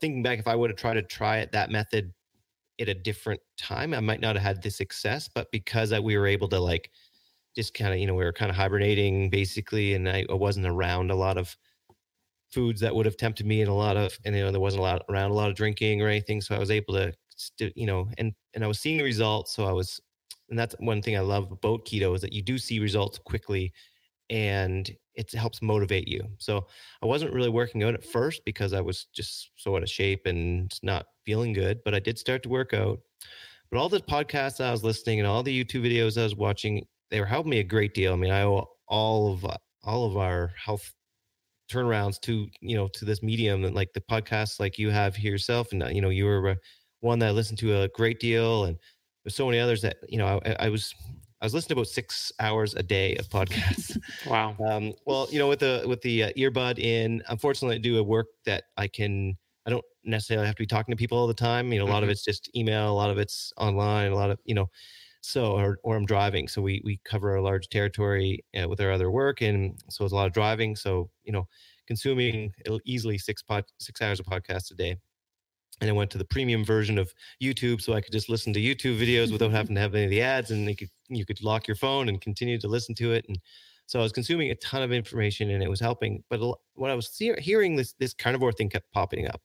[0.00, 2.12] thinking back if i would have tried to try it that method
[2.80, 6.16] at a different time i might not have had the success but because I, we
[6.18, 6.90] were able to like
[7.56, 10.66] just kind of you know we were kind of hibernating basically and I, I wasn't
[10.66, 11.56] around a lot of
[12.52, 14.80] foods that would have tempted me and a lot of and you know there wasn't
[14.80, 17.12] a lot around a lot of drinking or anything so i was able to
[17.58, 20.00] you know and and i was seeing the results so i was
[20.50, 23.72] and that's one thing I love about keto is that you do see results quickly
[24.28, 26.22] and it helps motivate you.
[26.38, 26.66] So
[27.02, 30.26] I wasn't really working out at first because I was just so out of shape
[30.26, 33.00] and not feeling good, but I did start to work out.
[33.70, 36.86] But all the podcasts I was listening and all the YouTube videos I was watching,
[37.10, 38.12] they were helping me a great deal.
[38.12, 39.44] I mean, I owe all of
[39.82, 40.92] all of our health
[41.70, 45.30] turnarounds to you know to this medium and like the podcasts like you have here
[45.30, 46.56] yourself and uh, you know you were
[47.00, 48.78] one that I listened to a great deal and
[49.24, 50.94] there's so many others that you know I, I was
[51.40, 53.96] I was listening to about six hours a day of podcasts.
[54.22, 54.60] Wow.
[54.68, 58.02] um, well, you know, with the with the uh, earbud in, unfortunately, I do a
[58.02, 59.38] work that I can.
[59.66, 61.72] I don't necessarily have to be talking to people all the time.
[61.72, 62.10] You know, a lot of Mhm.
[62.10, 64.68] it's just email, a lot of it's online, a lot of you know.
[65.22, 66.48] So, or, or I'm driving.
[66.48, 70.12] So we we cover a large territory uh, with our other work, and so it's
[70.12, 70.76] a lot of driving.
[70.76, 71.46] So you know,
[71.86, 72.52] consuming
[72.84, 74.96] easily six pod six hours of podcasts a day
[75.80, 77.12] and I went to the premium version of
[77.42, 80.10] YouTube so I could just listen to YouTube videos without having to have any of
[80.10, 83.12] the ads, and you could you could lock your phone and continue to listen to
[83.12, 83.24] it.
[83.28, 83.38] And
[83.86, 86.22] So I was consuming a ton of information and it was helping.
[86.30, 86.40] But
[86.74, 89.40] when I was hearing this this carnivore thing kept popping up,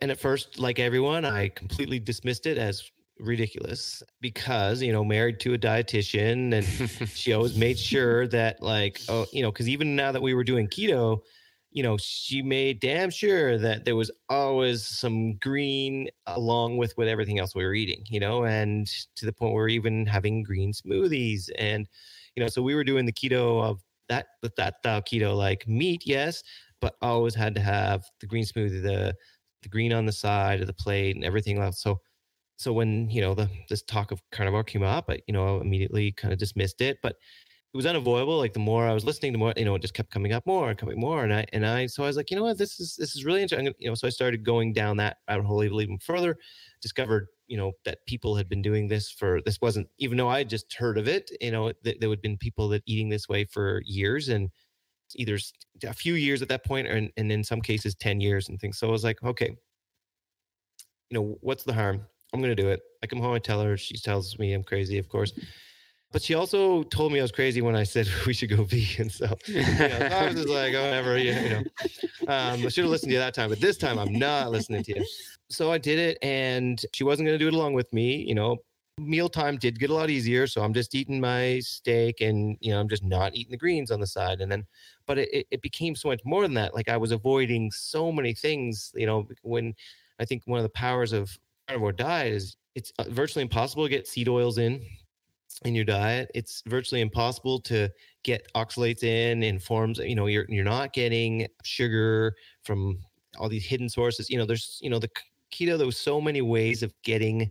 [0.00, 2.90] and at first, like everyone, I completely dismissed it as
[3.20, 9.00] ridiculous because you know married to a dietitian and she always made sure that like
[9.08, 11.20] oh you know because even now that we were doing keto
[11.74, 17.08] you know she made damn sure that there was always some green along with what
[17.08, 20.42] everything else we were eating you know and to the point where we even having
[20.42, 21.88] green smoothies and
[22.36, 25.68] you know so we were doing the keto of that that that style keto like
[25.68, 26.42] meat yes
[26.80, 29.14] but always had to have the green smoothie the
[29.64, 31.82] the green on the side of the plate and everything else.
[31.82, 32.00] So
[32.56, 36.12] so when you know the this talk of carnivore came up, I you know immediately
[36.12, 37.16] kind of dismissed it, but
[37.74, 38.38] it was unavoidable.
[38.38, 40.46] Like the more I was listening, the more you know it just kept coming up
[40.46, 42.56] more and coming more, and I and I so I was like, you know what,
[42.56, 43.74] this is this is really interesting.
[43.80, 46.38] You know, so I started going down that rabbit hole even further.
[46.80, 50.38] Discovered you know that people had been doing this for this wasn't even though I
[50.38, 51.32] had just heard of it.
[51.40, 54.50] You know, th- there had been people that eating this way for years and
[55.16, 55.38] either
[55.84, 58.60] a few years at that point, or in, and in some cases ten years and
[58.60, 58.78] things.
[58.78, 59.56] So I was like, okay,
[61.10, 62.06] you know, what's the harm?
[62.32, 62.82] I'm gonna do it.
[63.02, 63.76] I come home, I tell her.
[63.76, 65.32] She tells me I'm crazy, of course.
[66.14, 69.10] But she also told me I was crazy when I said we should go vegan.
[69.10, 71.62] So, you know, I was just like, oh, never, you know.
[72.28, 74.84] Um, I should have listened to you that time, but this time I'm not listening
[74.84, 75.04] to you.
[75.50, 78.24] So I did it, and she wasn't going to do it along with me.
[78.28, 78.58] You know,
[78.96, 80.46] mealtime did get a lot easier.
[80.46, 83.90] So I'm just eating my steak, and you know, I'm just not eating the greens
[83.90, 84.40] on the side.
[84.40, 84.64] And then,
[85.08, 86.76] but it, it became so much more than that.
[86.76, 88.92] Like I was avoiding so many things.
[88.94, 89.74] You know, when
[90.20, 93.90] I think one of the powers of carnivore diet is it's uh, virtually impossible to
[93.90, 94.80] get seed oils in
[95.64, 96.30] in your diet.
[96.34, 97.88] It's virtually impossible to
[98.22, 99.98] get oxalates in in forms.
[99.98, 102.98] You know, you're you're not getting sugar from
[103.38, 104.30] all these hidden sources.
[104.30, 105.10] You know, there's you know the
[105.52, 105.76] keto.
[105.76, 107.50] There was so many ways of getting.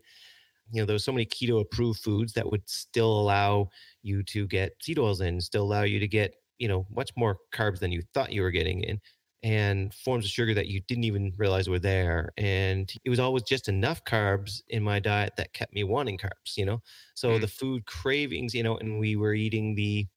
[0.71, 3.69] You know, there was so many keto approved foods that would still allow
[4.01, 7.37] you to get seed oils in, still allow you to get you know much more
[7.53, 8.99] carbs than you thought you were getting in
[9.43, 12.31] and forms of sugar that you didn't even realize were there.
[12.37, 16.55] And it was always just enough carbs in my diet that kept me wanting carbs,
[16.55, 16.81] you know?
[17.15, 17.41] So mm.
[17.41, 20.07] the food cravings, you know, and we were eating the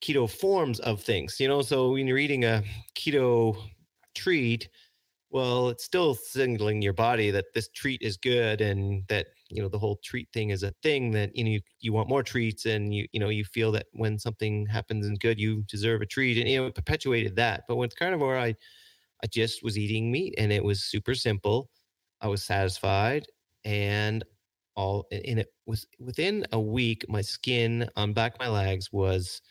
[0.00, 1.62] keto forms of things, you know?
[1.62, 2.62] So when you're eating a
[2.96, 3.56] keto
[4.14, 4.68] treat,
[5.34, 9.68] well, it's still signaling your body that this treat is good and that you know
[9.68, 12.66] the whole treat thing is a thing that you know you, you want more treats
[12.66, 16.06] and you you know you feel that when something happens and good you deserve a
[16.06, 16.38] treat.
[16.38, 17.64] And you know it perpetuated that.
[17.68, 18.54] But with carnivore i
[19.24, 21.70] i just was eating meat and it was super simple.
[22.20, 23.26] I was satisfied
[23.64, 24.24] and
[24.76, 29.42] all and it was within a week my skin on back my legs was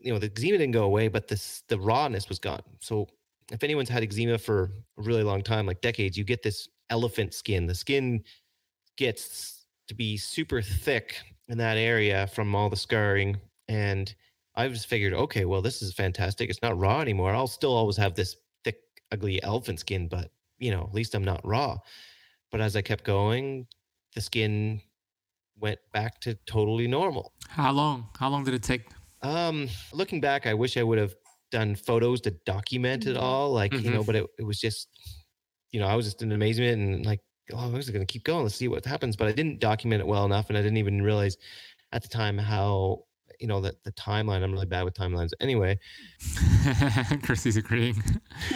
[0.00, 2.62] you know the eczema didn't go away but this the rawness was gone.
[2.80, 3.06] So
[3.50, 7.34] if anyone's had eczema for a really long time like decades you get this elephant
[7.34, 8.22] skin the skin
[8.96, 11.16] gets to be super thick
[11.48, 13.40] in that area from all the scarring.
[13.66, 14.14] And
[14.54, 16.48] I just figured, okay, well, this is fantastic.
[16.48, 17.32] It's not raw anymore.
[17.32, 18.76] I'll still always have this thick,
[19.10, 21.76] ugly elephant skin, but you know, at least I'm not raw.
[22.52, 23.66] But as I kept going,
[24.14, 24.80] the skin
[25.58, 27.32] went back to totally normal.
[27.48, 28.08] How long?
[28.18, 28.82] How long did it take?
[29.22, 31.14] Um, looking back, I wish I would have
[31.50, 33.22] done photos to document it mm-hmm.
[33.22, 33.52] all.
[33.52, 33.84] Like, mm-hmm.
[33.84, 34.06] you know, mm-hmm.
[34.06, 34.88] but it, it was just,
[35.72, 37.20] you know, I was just in amazement and like
[37.52, 38.42] oh, I was going to keep going.
[38.42, 39.16] Let's see what happens.
[39.16, 41.36] But I didn't document it well enough, and I didn't even realize
[41.92, 43.04] at the time how
[43.38, 44.42] you know that the timeline.
[44.42, 45.30] I'm really bad with timelines.
[45.40, 45.78] Anyway,
[47.22, 48.02] Krissy's agreeing.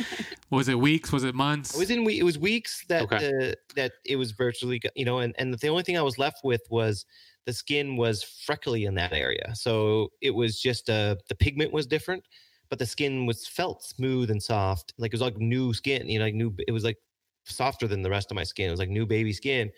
[0.51, 1.13] was it weeks?
[1.13, 1.75] Was it months?
[1.75, 2.09] It was in.
[2.09, 3.29] It was weeks that okay.
[3.29, 6.39] uh, that it was virtually you know, and and the only thing I was left
[6.45, 7.05] with was
[7.47, 9.53] the skin was freckly in that area.
[9.55, 12.25] So it was just uh the pigment was different,
[12.71, 16.09] but the skin was felt smooth and soft, like it was like new skin.
[16.09, 16.55] You know, like new.
[16.67, 16.99] It was like
[17.45, 18.69] softer than the rest of my skin.
[18.69, 19.71] It was like new baby skin,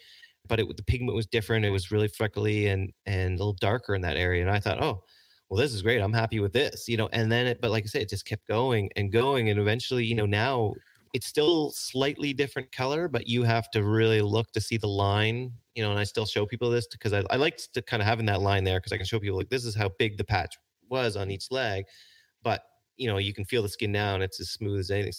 [0.48, 1.64] but it the pigment was different.
[1.64, 4.42] It was really freckly and and a little darker in that area.
[4.42, 5.02] And I thought, oh,
[5.48, 6.00] well, this is great.
[6.00, 7.08] I'm happy with this, you know.
[7.12, 10.04] And then, it, but like I said, it just kept going and going, and eventually,
[10.04, 10.74] you know, now
[11.12, 15.52] it's still slightly different color, but you have to really look to see the line,
[15.74, 15.90] you know.
[15.90, 18.40] And I still show people this because I, I like to kind of having that
[18.42, 20.56] line there because I can show people like this is how big the patch
[20.88, 21.84] was on each leg,
[22.42, 22.62] but
[22.96, 25.12] you know, you can feel the skin now and it's as smooth as anything.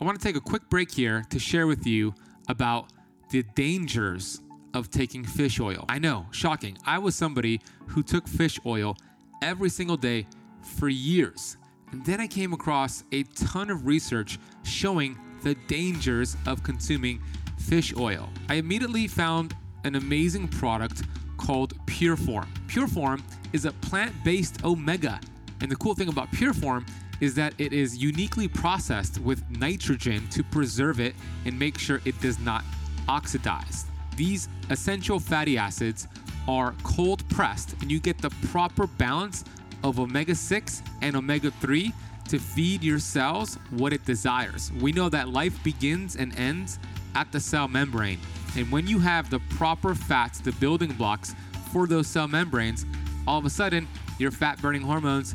[0.00, 2.14] I want to take a quick break here to share with you
[2.48, 2.92] about
[3.30, 4.40] the dangers
[4.74, 5.84] of taking fish oil.
[5.88, 6.76] I know, shocking.
[6.86, 8.96] I was somebody who took fish oil
[9.42, 10.26] every single day
[10.62, 11.56] for years.
[11.92, 17.20] And then I came across a ton of research showing the dangers of consuming
[17.58, 18.28] fish oil.
[18.48, 21.02] I immediately found an amazing product
[21.36, 22.46] called Pureform.
[22.68, 25.20] Pureform is a plant based omega.
[25.60, 26.88] And the cool thing about Pureform
[27.20, 32.18] is that it is uniquely processed with nitrogen to preserve it and make sure it
[32.20, 32.64] does not
[33.08, 33.84] oxidize.
[34.16, 36.08] These essential fatty acids
[36.48, 39.44] are cold pressed and you get the proper balance
[39.84, 41.92] of omega 6 and omega 3
[42.28, 44.72] to feed your cells what it desires.
[44.80, 46.78] We know that life begins and ends
[47.14, 48.20] at the cell membrane.
[48.56, 51.34] And when you have the proper fats, the building blocks
[51.72, 52.86] for those cell membranes,
[53.26, 53.86] all of a sudden
[54.18, 55.34] your fat burning hormones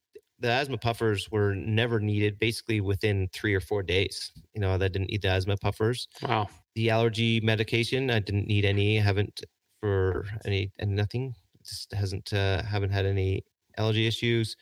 [0.41, 4.31] The asthma puffers were never needed basically within three or four days.
[4.53, 6.07] You know, I didn't need the asthma puffers.
[6.21, 6.49] Wow.
[6.75, 8.97] The allergy medication, I didn't need any.
[8.97, 9.43] Haven't
[9.81, 11.35] for any and nothing.
[11.63, 13.43] Just hasn't uh, haven't had any
[13.77, 14.55] allergy issues.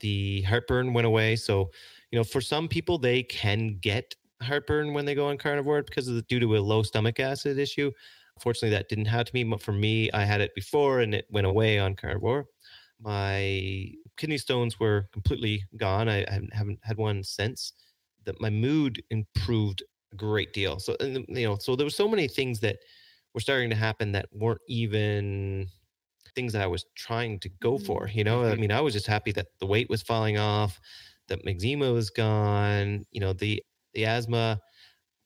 [0.00, 1.36] The heartburn went away.
[1.36, 1.70] So,
[2.10, 6.08] you know, for some people they can get heartburn when they go on carnivore because
[6.08, 7.90] of the, due to a low stomach acid issue.
[8.40, 9.44] Fortunately, that didn't happen to me.
[9.44, 12.46] But for me, I had it before and it went away on carnivore.
[13.00, 16.08] My kidney stones were completely gone.
[16.08, 17.72] I, I haven't had one since.
[18.24, 20.78] That my mood improved a great deal.
[20.78, 22.78] So, and, you know, so there were so many things that
[23.34, 25.68] were starting to happen that weren't even
[26.34, 27.84] things that I was trying to go mm-hmm.
[27.84, 28.08] for.
[28.12, 28.60] You know, I mm-hmm.
[28.62, 30.80] mean, I was just happy that the weight was falling off,
[31.28, 33.04] that eczema was gone.
[33.10, 33.62] You know, the
[33.94, 34.60] the asthma.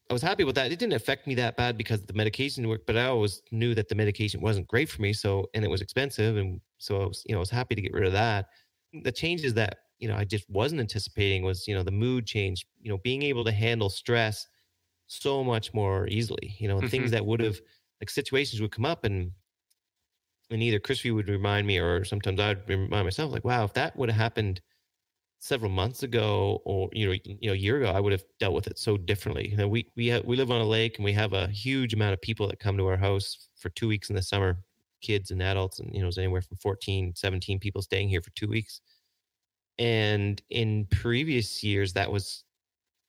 [0.09, 0.71] I was happy with that.
[0.71, 3.89] It didn't affect me that bad because the medication worked, but I always knew that
[3.89, 5.13] the medication wasn't great for me.
[5.13, 7.81] So, and it was expensive, and so I was, you know, I was happy to
[7.81, 8.47] get rid of that.
[8.93, 12.65] The changes that you know I just wasn't anticipating was, you know, the mood change.
[12.81, 14.47] You know, being able to handle stress
[15.07, 16.55] so much more easily.
[16.59, 16.89] You know, Mhm.
[16.89, 17.61] things that would have
[18.01, 19.33] like situations would come up and
[20.49, 23.95] and either Krissy would remind me or sometimes I'd remind myself like, wow, if that
[23.95, 24.61] would have happened
[25.39, 28.55] several months ago or you know you know a year ago, I would have dealt
[28.55, 29.49] with it so differently.
[29.49, 31.93] You know, we we have, we live on a lake and we have a huge
[31.93, 34.63] amount of people that come to our house for two weeks in the summer,
[35.01, 38.31] kids and adults, and you know, it's anywhere from 14, 17 people staying here for
[38.31, 38.81] two weeks.
[39.77, 42.43] And in previous years, that was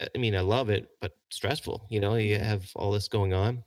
[0.01, 1.87] uh, I mean, I love it, but stressful.
[1.89, 2.45] You know, you mm-hmm.
[2.45, 3.63] have all this going on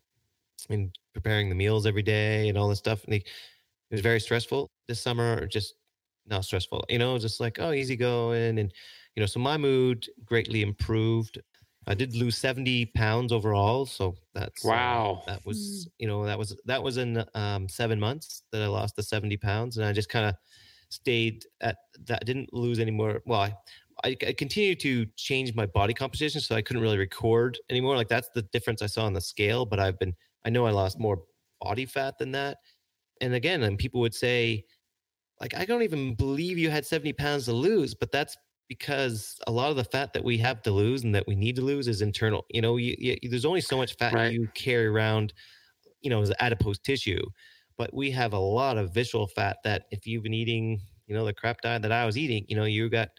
[0.69, 3.03] and preparing the meals every day and all this stuff.
[3.05, 3.27] And it
[3.91, 5.75] was very stressful this summer, just
[6.25, 8.59] not stressful, you know, just like, oh, easy going.
[8.59, 8.71] And,
[9.15, 11.39] you know, so my mood greatly improved.
[11.87, 13.85] I did lose 70 pounds overall.
[13.85, 15.23] So that's, uh, Wow.
[15.27, 18.95] that was, you know, that was, that was in um, seven months that I lost
[18.95, 19.77] the 70 pounds.
[19.77, 20.35] And I just kind of
[20.89, 23.21] stayed at that, I didn't lose any more.
[23.25, 23.53] Well, I,
[24.03, 27.95] I, I continued to change my body composition, so I couldn't really record anymore.
[27.95, 29.65] Like that's the difference I saw on the scale.
[29.65, 30.13] But I've been,
[30.45, 31.23] I know I lost more
[31.61, 32.57] body fat than that.
[33.21, 34.65] And again, and people would say,
[35.39, 38.35] like, I don't even believe you had 70 pounds to lose, but that's
[38.77, 41.55] because a lot of the fat that we have to lose and that we need
[41.57, 42.45] to lose is internal.
[42.49, 44.23] You know, you, you, there's only so much fat Right.
[44.23, 45.33] you carry around,
[46.01, 47.21] you know, as adipose tissue.
[47.77, 51.25] But we have a lot of visceral fat that if you've been eating, you know,
[51.25, 53.09] the crap diet that I was eating, you know, you got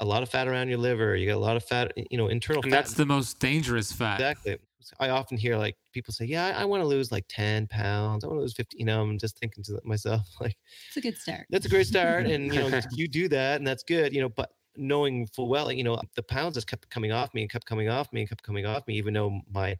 [0.00, 1.16] a lot of fat around your liver.
[1.16, 2.72] You got a lot of fat, you know, internal And fat.
[2.72, 4.18] that's the most dangerous fat.
[4.18, 4.58] Exactly.
[5.00, 8.24] I often hear like people say, "Yeah, I, I want to lose like ten pounds.
[8.24, 8.76] I want to lose 50.
[8.78, 10.56] You know, I'm just thinking to myself, like,
[10.88, 11.48] It's a good start.
[11.50, 14.14] that's a great start, and you know, you do that, and that's good.
[14.14, 17.42] You know, but knowing full well, you know, the pounds just kept coming off me
[17.42, 19.76] and kept coming off me and kept coming off me, even though my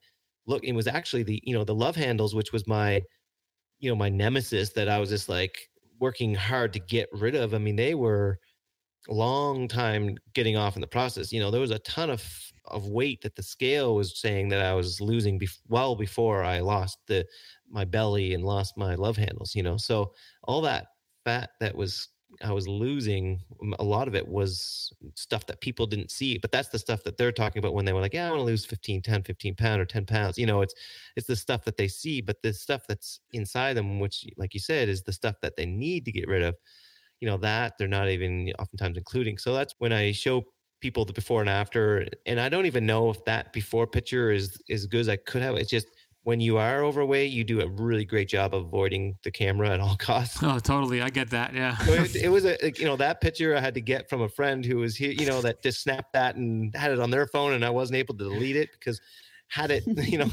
[0.46, 3.02] look, it was actually the you know the love handles, which was my,
[3.80, 5.70] you know, my nemesis that I was just like
[6.00, 7.54] working hard to get rid of.
[7.54, 8.38] I mean, they were
[9.08, 11.32] a long time getting off in the process.
[11.32, 12.24] You know, there was a ton of
[12.66, 16.60] of weight that the scale was saying that I was losing bef- well before I
[16.60, 17.24] lost the
[17.68, 19.54] my belly and lost my love handles.
[19.54, 20.12] You know, so
[20.44, 20.88] all that
[21.24, 22.08] fat that was
[22.44, 23.40] I was losing,
[23.78, 26.38] a lot of it was stuff that people didn't see.
[26.38, 28.40] But that's the stuff that they're talking about when they were like, yeah, I want
[28.40, 30.38] to lose 15, 10, 15 pounds or 10 pounds.
[30.38, 30.74] You know, it's
[31.16, 34.60] it's the stuff that they see, but the stuff that's inside them, which like you
[34.60, 36.56] said, is the stuff that they need to get rid of
[37.20, 40.42] you know that they're not even oftentimes including so that's when i show
[40.80, 44.58] people the before and after and i don't even know if that before picture is
[44.70, 45.86] as good as i could have it's just
[46.26, 49.78] when you are overweight you do a really great job of avoiding the camera at
[49.78, 51.00] all costs Oh, totally.
[51.00, 51.54] I get that.
[51.54, 51.76] Yeah.
[51.78, 54.22] so it, it was a like, you know that picture i had to get from
[54.22, 57.10] a friend who was here you know that just snapped that and had it on
[57.10, 59.00] their phone and i wasn't able to delete it because
[59.48, 60.28] had it, you know,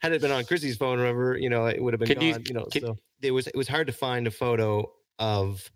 [0.00, 2.18] had it been on Krissy's phone, or remember, you know, it would have been Can
[2.18, 2.26] gone.
[2.26, 4.88] you- You, know, can- so it was it was hard to find a photo
[5.18, 5.68] of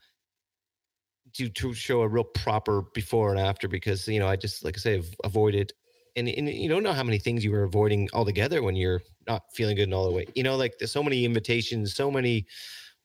[1.35, 4.77] to to show a real proper before and after because you know I just like
[4.79, 5.73] I say avoided
[6.17, 9.43] and, and you don't know how many things you were avoiding altogether when you're not
[9.55, 10.27] feeling good in all the way.
[10.35, 12.47] You know, like there's so many invitations, so many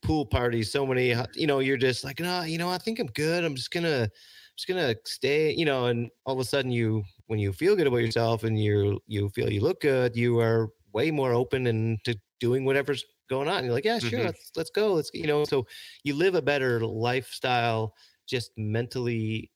[0.02, 1.14] pool parties, so many.
[1.14, 3.44] uh, You know, you're just like, no, you know, I think I'm good.
[3.44, 4.10] I'm just gonna,
[4.56, 5.54] just gonna stay.
[5.54, 8.60] You know, and all of a sudden, you when you feel good about yourself and
[8.62, 13.06] you you feel you look good, you are way more open and to doing whatever's
[13.30, 13.64] going on.
[13.64, 14.26] You're like, yeah, sure, Mhm.
[14.26, 14.94] let's let's go.
[14.94, 15.46] Let's you know.
[15.46, 15.68] So
[16.04, 17.96] you live a better lifestyle
[18.28, 19.52] just mentally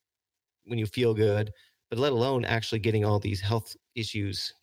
[0.65, 1.51] when you feel good,
[1.95, 4.53] but let alone actually getting all these health issues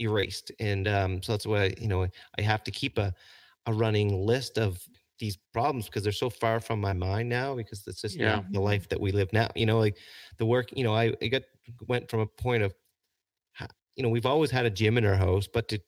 [0.00, 0.52] erased.
[0.60, 2.04] And um, so that's why you know
[2.38, 3.14] I have to keep a
[3.66, 4.86] a running list of
[5.18, 8.42] these problems because they're so far from my mind now because it's just Yeah.
[8.52, 9.48] the life that we live now.
[9.56, 9.98] You know, like
[10.38, 10.70] the work.
[10.76, 11.42] You know, I, I got
[11.88, 12.74] went from a point of
[13.96, 15.80] you know we've always had a gym in our house, but to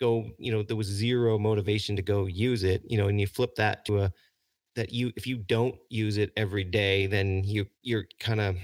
[0.00, 2.82] go you know there was zero motivation to go use it.
[2.88, 4.12] You know, and you flip that to a
[4.76, 8.56] that you if you don't use it every day then you you're kind of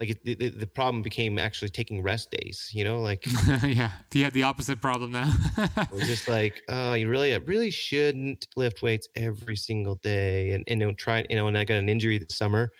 [0.00, 3.26] like it, the, the problem became actually taking rest days you know like
[3.62, 5.32] yeah, you had the opposite problem now.
[5.58, 10.52] it was just like oh you really I really shouldn't lift weights every single day
[10.52, 12.70] and and you know try you know and i got an injury this summer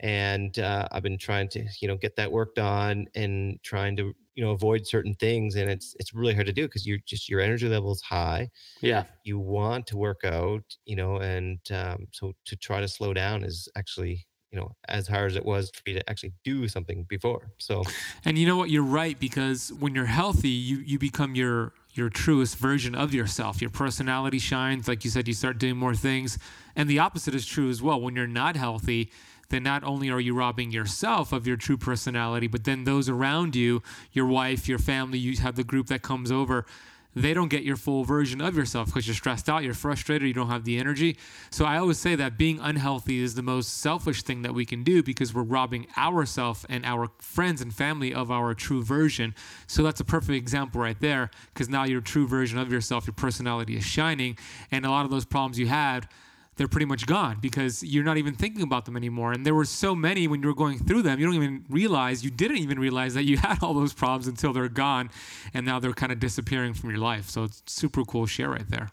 [0.00, 4.12] and uh, i've been trying to you know get that worked on and trying to
[4.34, 7.28] you know avoid certain things and it's it's really hard to do because you're just
[7.28, 8.48] your energy level is high
[8.80, 13.14] yeah, you want to work out, you know, and um, so to try to slow
[13.14, 16.68] down is actually, you know, as hard as it was for me to actually do
[16.68, 17.50] something before.
[17.58, 17.82] So
[18.24, 18.70] and you know what?
[18.70, 23.60] You're right because when you're healthy, you you become your your truest version of yourself.
[23.60, 25.26] Your personality shines, like you said.
[25.26, 26.38] You start doing more things,
[26.76, 28.00] and the opposite is true as well.
[28.00, 29.10] When you're not healthy,
[29.48, 33.56] then not only are you robbing yourself of your true personality, but then those around
[33.56, 33.82] you,
[34.12, 36.66] your wife, your family, you have the group that comes over,
[37.14, 40.34] they don't get your full version of yourself because you're stressed out, you're frustrated, you
[40.34, 41.16] don't have the energy.
[41.50, 44.82] So I always say that being unhealthy is the most selfish thing that we can
[44.82, 49.34] do because we're robbing ourselves and our friends and family of our true version.
[49.66, 53.14] So that's a perfect example right there because now your true version of yourself, your
[53.14, 54.38] personality is shining,
[54.70, 56.08] and a lot of those problems you had
[56.56, 59.32] they're pretty much gone because you're not even thinking about them anymore.
[59.32, 62.24] And there were so many when you were going through them, you don't even realize,
[62.24, 65.10] you didn't even realize that you had all those problems until they're gone.
[65.54, 67.28] And now they're kind of disappearing from your life.
[67.28, 68.90] So it's super cool share right there.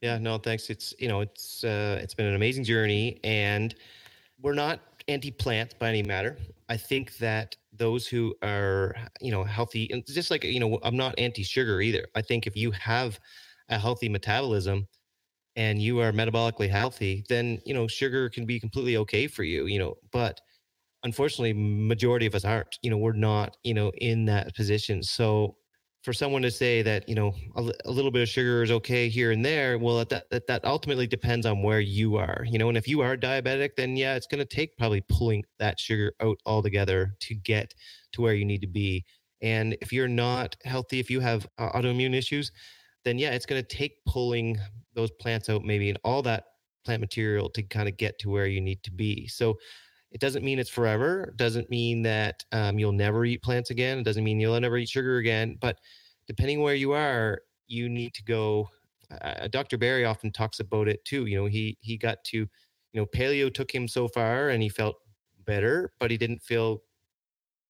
[0.00, 0.68] yeah, no, thanks.
[0.70, 3.74] It's you know, it's uh, it's been an amazing journey, and
[4.40, 6.38] we're not anti-plant by any matter.
[6.68, 10.96] I think that those who are you know healthy, and just like you know, I'm
[10.96, 12.06] not anti-sugar either.
[12.14, 13.20] I think if you have
[13.68, 14.88] a healthy metabolism
[15.56, 19.66] and you are metabolically healthy, then you know sugar can be completely okay for you.
[19.66, 20.40] You know, but
[21.04, 22.76] unfortunately, majority of us aren't.
[22.82, 23.56] You know, we're not.
[23.64, 25.02] You know, in that position.
[25.02, 25.56] So
[26.02, 29.08] for someone to say that you know a, a little bit of sugar is okay
[29.08, 32.44] here and there, well, that that that ultimately depends on where you are.
[32.48, 35.44] You know, and if you are diabetic, then yeah, it's going to take probably pulling
[35.58, 37.74] that sugar out altogether to get
[38.12, 39.04] to where you need to be.
[39.40, 42.52] And if you're not healthy, if you have uh, autoimmune issues,
[43.04, 44.58] then yeah, it's going to take pulling
[44.94, 46.44] those plants out maybe and all that
[46.84, 49.26] plant material to kind of get to where you need to be.
[49.28, 49.58] So
[50.10, 51.24] it doesn't mean it's forever.
[51.24, 53.98] It doesn't mean that um, you'll never eat plants again.
[53.98, 55.56] It doesn't mean you'll never eat sugar again.
[55.60, 55.78] But
[56.26, 58.68] depending where you are, you need to go.
[59.22, 59.78] Uh, Dr.
[59.78, 61.26] Berry often talks about it too.
[61.26, 62.48] You know, he he got to, you
[63.00, 64.96] know, paleo took him so far and he felt
[65.46, 66.82] better, but he didn't feel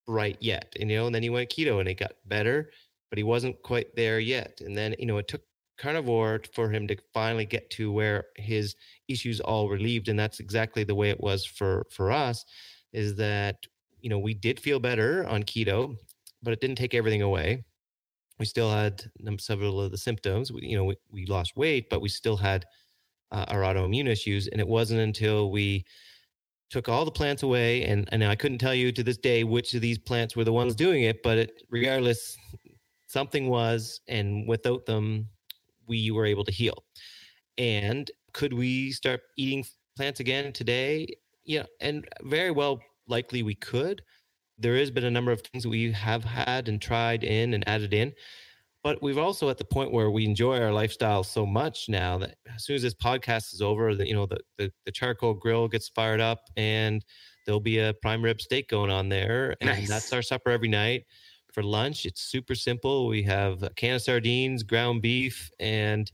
[0.07, 0.74] right yet.
[0.80, 2.70] And you know, and then he went keto and it got better,
[3.12, 4.62] but he wasn't quite there yet.
[4.64, 5.42] And then you know, it took
[5.76, 8.74] carnivore for him to finally get to where his
[9.06, 10.08] issues all relieved.
[10.08, 12.42] And that's exactly the way it was for for us
[12.94, 13.56] is that
[14.00, 15.94] you know we did feel better on keto
[16.42, 17.62] but it didn't take everything away.
[18.38, 19.02] We still had
[19.38, 20.50] several of the symptoms.
[20.50, 22.64] We, you know we, we lost weight but we still had
[23.30, 24.48] uh, our autoimmune issues.
[24.48, 25.84] And it wasn't until we
[26.70, 29.74] took all the plants away and and i couldn't tell you to this day which
[29.74, 32.38] of these plants were the ones doing it but it regardless
[33.12, 35.28] something was and without them
[35.86, 36.84] we were able to heal.
[37.58, 39.64] And could we start eating
[39.96, 41.06] plants again today?
[41.44, 44.02] Yeah and very well likely we could.
[44.58, 47.68] There has been a number of things that we have had and tried in and
[47.68, 48.12] added in
[48.84, 52.36] but we've also at the point where we enjoy our lifestyle so much now that
[52.54, 55.68] as soon as this podcast is over that you know the, the the charcoal grill
[55.68, 57.04] gets fired up and
[57.46, 59.88] there'll be a prime rib steak going on there and Nice.
[59.88, 61.04] that's our supper every night
[61.53, 66.12] for lunch it's super simple we have a can of sardines ground beef and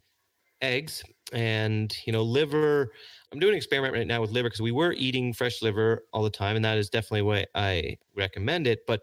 [0.61, 2.91] eggs and you know liver
[3.32, 6.22] i'm doing an experiment right now with liver because we were eating fresh liver all
[6.22, 9.03] the time and that is definitely what i recommend it but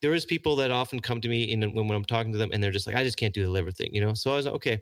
[0.00, 2.62] there is people that often come to me when, when I'm talking to them and
[2.62, 4.14] they're just like, I just can't do the liver thing, you know?
[4.14, 4.80] So I was like, okay.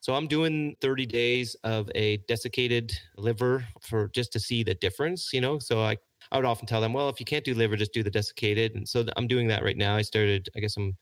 [0.00, 5.32] So I'm doing 30 days of a desiccated liver for just to see the difference,
[5.32, 5.58] you know?
[5.58, 5.96] So I,
[6.32, 8.74] I would often tell them, well, if you can't do liver, just do the desiccated.
[8.74, 9.96] And so I'm doing that right now.
[9.96, 10.96] I started, I guess I'm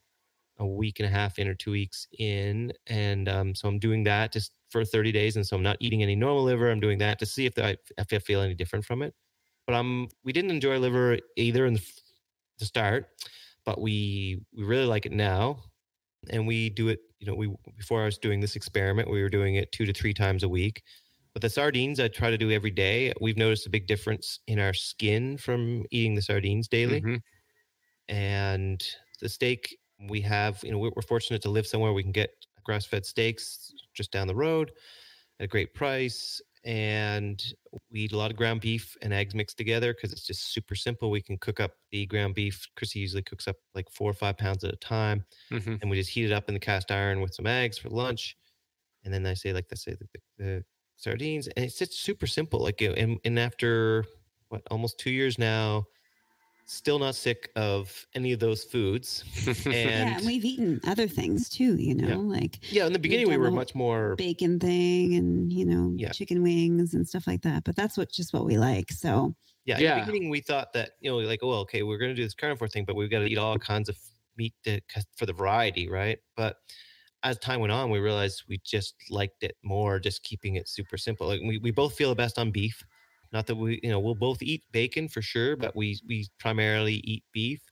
[0.58, 2.72] a week and a half in or two weeks in.
[2.86, 5.36] And um, so I'm doing that just for 30 days.
[5.36, 6.70] And so I'm not eating any normal liver.
[6.70, 9.14] I'm doing that to see if I, if I feel any different from it.
[9.66, 11.82] But I'm, we didn't enjoy liver either in the,
[12.58, 13.06] the start,
[13.64, 15.62] but we, we really like it now.
[16.30, 19.28] And we do it, you know, we, before I was doing this experiment, we were
[19.28, 20.82] doing it two to three times a week.
[21.32, 23.12] But the sardines I try to do every day.
[23.20, 27.00] We've noticed a big difference in our skin from eating the sardines daily.
[27.00, 28.14] Mm-hmm.
[28.14, 28.84] And
[29.20, 29.78] the steak
[30.08, 32.30] we have, you know, we're, fortunate to live somewhere we can get
[32.64, 34.72] grass fed steaks just down the road
[35.40, 36.40] at a great price.
[36.64, 37.42] And
[37.90, 40.76] we eat a lot of ground beef and eggs mixed together because it's just super
[40.76, 41.10] simple.
[41.10, 42.68] We can cook up the ground beef.
[42.78, 45.24] Krissy usually cooks up like four or five pounds at a time.
[45.50, 45.76] Mm-hmm.
[45.80, 48.36] And we just heat it up in the cast iron with some eggs for lunch.
[49.04, 50.06] And then I say, like, let's say the,
[50.38, 50.64] the
[51.02, 51.48] sardines.
[51.48, 52.60] And it's just super simple.
[52.60, 54.04] Like, and, and after
[54.48, 55.84] what, almost two years now,
[56.64, 59.24] still not sick of any of those foods.
[59.46, 62.16] And yeah, and we've eaten other things too, you know, Yeah.
[62.16, 66.10] like yeah, in the beginning we were much more bacon thing and you know Yeah.
[66.10, 67.64] chicken wings and stuff like that.
[67.64, 68.90] But that's what just what we like.
[68.92, 69.34] So
[69.64, 69.76] yeah, yeah.
[69.78, 70.04] in Yeah.
[70.04, 72.68] the beginning we thought that, you know, like, oh, okay, we're gonna do this carnivore
[72.68, 73.98] thing, but we've got to eat all kinds of
[74.38, 76.18] meat to, 'cause- for the variety, right?
[76.36, 76.56] But
[77.22, 80.96] as time went on, we realized we just liked it more, just keeping it super
[80.96, 81.26] simple.
[81.28, 82.84] Like we, we both feel the best on beef.
[83.32, 86.96] Not that we, you know, we'll both eat bacon for sure, but we we primarily
[87.04, 87.62] eat beef,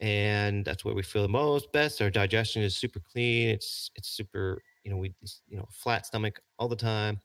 [0.00, 2.02] and that's where we feel the most best.
[2.02, 3.48] Our digestion is super clean.
[3.48, 5.14] It's it's super, you know, we
[5.48, 7.20] you know flat stomach all the time,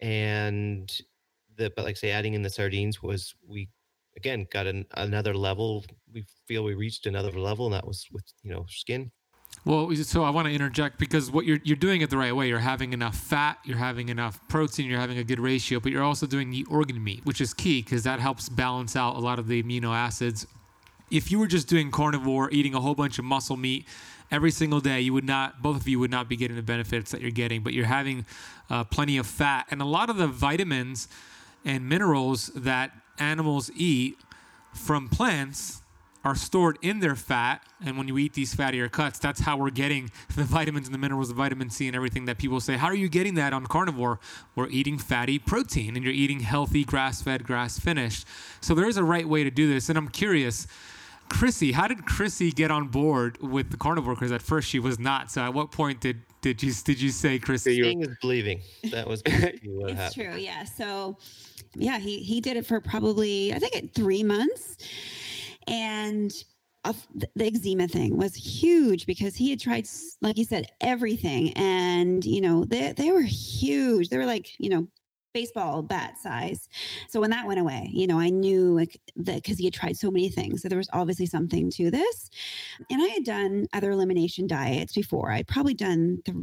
[0.00, 0.90] and
[1.56, 3.68] the but like say adding in the sardines was we
[4.16, 5.84] again got an, another level.
[6.12, 9.10] We feel we reached another level, and that was with you know skin.
[9.64, 12.48] Well, so I want to interject because what you're you're doing it the right way.
[12.48, 16.02] You're having enough fat, you're having enough protein, you're having a good ratio, but you're
[16.02, 19.38] also doing the organ meat, which is key because that helps balance out a lot
[19.38, 20.46] of the amino acids.
[21.10, 23.86] If you were just doing carnivore, eating a whole bunch of muscle meat
[24.30, 25.60] every single day, you would not.
[25.60, 27.62] Both of you would not be getting the benefits that you're getting.
[27.62, 28.24] But you're having
[28.70, 31.06] uh, plenty of fat and a lot of the vitamins
[31.64, 34.16] and minerals that animals eat
[34.72, 35.79] from plants
[36.22, 37.62] are stored in their fat.
[37.84, 40.98] And when you eat these fattier cuts, that's how we're getting the vitamins and the
[40.98, 43.66] minerals, the vitamin C and everything that people say, How are you getting that on
[43.66, 44.20] carnivore?
[44.54, 48.26] We're eating fatty protein and you're eating healthy, grass fed, grass finished.
[48.60, 49.88] So there is a right way to do this.
[49.88, 50.66] And I'm curious.
[51.30, 54.14] Krissy, how did Krissy get on board with the carnivore?
[54.14, 55.30] Because at first she was not.
[55.30, 57.76] So at what point did did you did you say, Krissy?
[57.76, 58.60] you- Seeing is believing.
[58.90, 59.34] That was what
[59.92, 60.14] it's happened.
[60.32, 60.36] true.
[60.36, 60.64] Yeah.
[60.64, 61.18] So
[61.76, 64.76] yeah, he he did it for probably I think it three months,
[65.66, 66.32] and
[67.36, 69.86] the eczema thing was huge because he had tried,
[70.22, 74.08] like you said, everything, and you know they they were huge.
[74.08, 74.88] They were like you know
[75.32, 76.68] baseball bat size.
[77.08, 79.96] So when that went away, you know, I knew like that because he had tried
[79.96, 80.62] so many things.
[80.62, 82.30] So there was obviously something to this.
[82.90, 85.30] And I had done other elimination diets before.
[85.30, 86.36] I'd probably done th-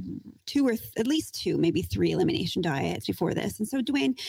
[0.45, 3.59] two or th- at least two, maybe three elimination diets before this.
[3.59, 4.19] And so Dwayne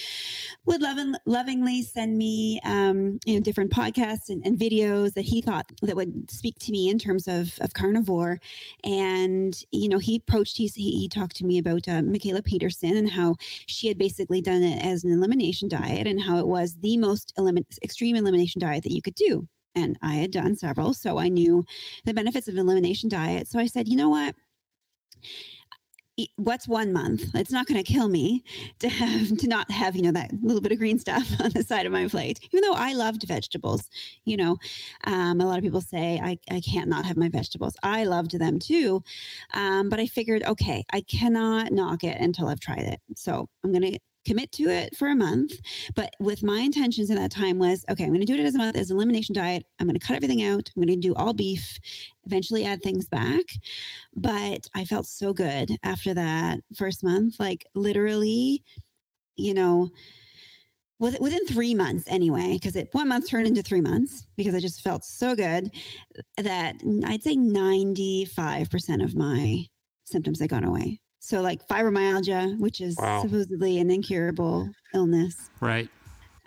[0.67, 5.41] would loving, lovingly send me, um, you know, different podcasts and, and videos that he
[5.41, 8.41] thought that would speak to me in terms of, of carnivore.
[8.85, 12.97] And, you know, he approached, he, he, he talked to me about uh, Mikhaila Peterson
[12.97, 13.37] and how
[13.67, 17.35] she had basically done it as an elimination diet and how it was the most
[17.83, 19.47] extreme elimination diet that you could do.
[19.75, 21.65] And I had done several, so I knew
[22.07, 23.47] the benefits of an elimination diet.
[23.47, 24.35] So I said, you know what?
[26.37, 27.27] What's one month?
[27.35, 28.43] It's not going to kill me
[28.81, 31.63] to have to not have you know that little bit of green stuff on the
[31.63, 32.41] side of my plate.
[32.51, 33.89] Even though I loved vegetables,
[34.25, 34.57] you know,
[35.05, 37.75] um, a lot of people say I I can't not have my vegetables.
[37.85, 39.05] I loved them too,
[39.55, 43.01] um, but I figured okay, I cannot knock it until I've tried it.
[43.15, 45.53] So I'm going to commit to it for a month
[45.95, 48.55] but with my intentions at that time was okay i'm going to do it as
[48.55, 49.65] a month as an elimination diet.
[49.79, 50.71] I'm going to cut everything out.
[50.77, 51.79] I'm going to do all beef
[52.25, 53.45] eventually add things back.
[54.15, 58.63] But i felt so good after that first month like literally
[59.37, 59.91] you know
[60.99, 64.83] within three months anyway because it one month turned into three months because i just
[64.83, 65.71] felt so good
[66.37, 69.65] that mm, i'd say 95% of my
[70.05, 73.23] symptoms had gone away so like fibromyalgia which is Wow.
[73.23, 75.91] supposedly an incurable illness Right.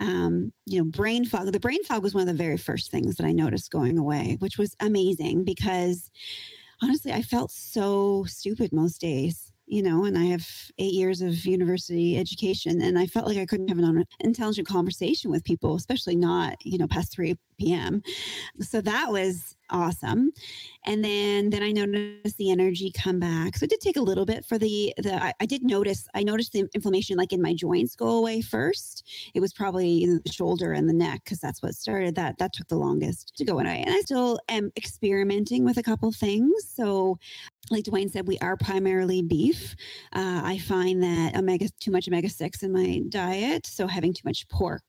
[0.00, 1.52] um, you know, brain fog.
[1.52, 4.36] The brain fog was one of the very first things that I noticed going away,
[4.40, 6.10] which was amazing because
[6.82, 9.51] honestly, I felt so stupid most days.
[9.72, 10.46] You know, and I have
[10.76, 15.30] eight years of university education, and I felt like I couldn't have an intelligent conversation
[15.30, 18.02] with people, especially not, you know, past 3 p.m.
[18.60, 20.30] So that was awesome.
[20.84, 23.56] And then then I noticed the energy come back.
[23.56, 26.22] So it did take a little bit for the the I, I did notice I
[26.22, 29.08] noticed the inflammation like in my joints go away first.
[29.34, 32.38] It was probably the shoulder and the neck because that's what started that.
[32.38, 33.82] That took the longest to go away.
[33.86, 36.52] And I still am experimenting with a couple things.
[36.68, 37.18] So
[37.72, 39.74] like Dwayne said, we are primarily beef.
[40.12, 44.22] Uh, I find that omega too much omega six in my diet, so having too
[44.24, 44.84] much pork,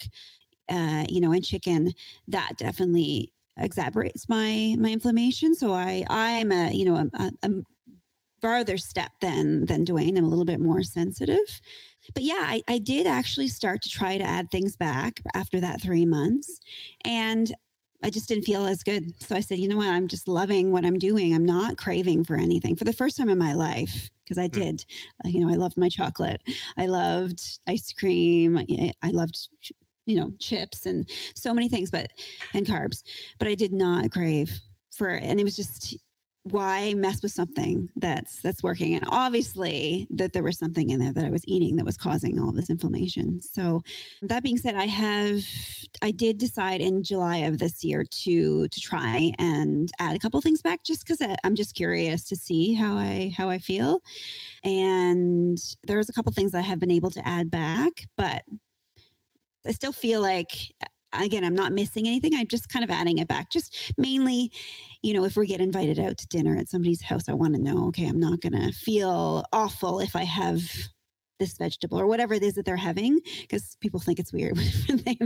[0.69, 1.91] uh, you know, and chicken,
[2.27, 5.55] that definitely exacerbates my my inflammation.
[5.55, 7.49] So I I'm a you know a, a
[8.41, 10.17] farther step than than Dwayne.
[10.17, 11.61] I'm a little bit more sensitive.
[12.13, 15.81] But yeah, I, I did actually start to try to add things back after that
[15.81, 16.59] three months.
[17.05, 17.53] And
[18.03, 19.13] I just didn't feel as good.
[19.23, 19.87] So I said, you know what?
[19.87, 21.33] I'm just loving what I'm doing.
[21.33, 24.59] I'm not craving for anything for the first time in my life because I hmm.
[24.59, 24.85] did.
[25.25, 25.33] Mm.
[25.33, 26.41] You know, I loved my chocolate.
[26.77, 28.57] I loved ice cream.
[29.01, 29.49] I loved
[30.05, 32.11] you know, chips and so many things, but
[32.53, 33.03] and carbs.
[33.39, 34.51] But I did not crave
[34.91, 35.97] for and it was just
[36.43, 38.95] why mess with something that's that's working?
[38.95, 42.39] And obviously that there was something in there that i was eating that was causing
[42.39, 43.41] all this inflammation.
[43.41, 43.81] So
[44.21, 45.41] that being said i have
[46.01, 50.39] i did decide in july of this year to to try and add a couple
[50.41, 54.01] things back just because i'm just curious to see how i how i feel.
[54.63, 58.43] And there's a couple things i have been able to add back but
[59.65, 60.51] I still feel like
[61.21, 62.33] again, I'm not missing anything.
[62.35, 63.49] I'm just kind of adding it back.
[63.49, 64.51] Just mainly,
[65.01, 67.61] you know, if we get invited out to dinner at somebody's house, I want to
[67.61, 70.61] know, okay, I'm not going to feel awful if I have
[71.39, 74.57] this vegetable or whatever it is that they're having because people think it's weird
[74.87, 75.17] when they,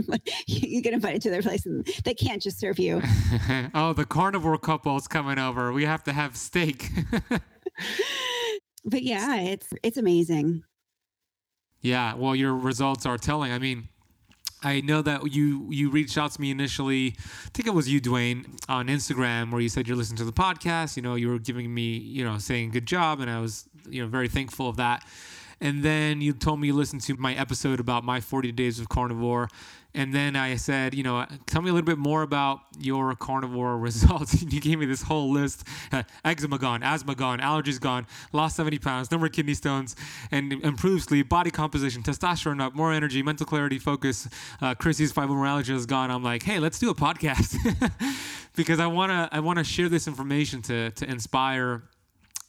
[0.46, 3.00] you get invited to their place and they can't just serve you.
[3.74, 5.72] oh, the carnivore couple is coming over.
[5.72, 6.90] We have to have steak.
[8.84, 10.64] but yeah, it's it's amazing.
[11.80, 13.52] Yeah, well, your results are telling.
[13.52, 13.88] I mean,
[14.62, 17.14] I know that you you reached out to me initially.
[17.18, 20.32] I think it was you, Dwayne, on Instagram, where you said you're listening to the
[20.32, 20.96] podcast.
[20.96, 24.02] You know, you were giving me, you know, saying good job, and I was, you
[24.02, 25.04] know, very thankful of that.
[25.60, 28.88] And then you told me you listened to my episode about my 40 days of
[28.88, 29.48] carnivore.
[29.94, 33.78] And then I said, you know, tell me a little bit more about your carnivore
[33.78, 34.42] results.
[34.42, 38.56] and you gave me this whole list uh, eczema gone, asthma gone, allergies gone, lost
[38.56, 39.96] 70 pounds, no more kidney stones,
[40.30, 44.28] and improved sleep, body composition, testosterone up, more energy, mental clarity, focus.
[44.60, 46.10] Uh, Krissy's fibromyalgia is gone.
[46.10, 47.56] I'm like, hey, let's do a podcast
[48.56, 51.82] because I want to I want to share this information to, to inspire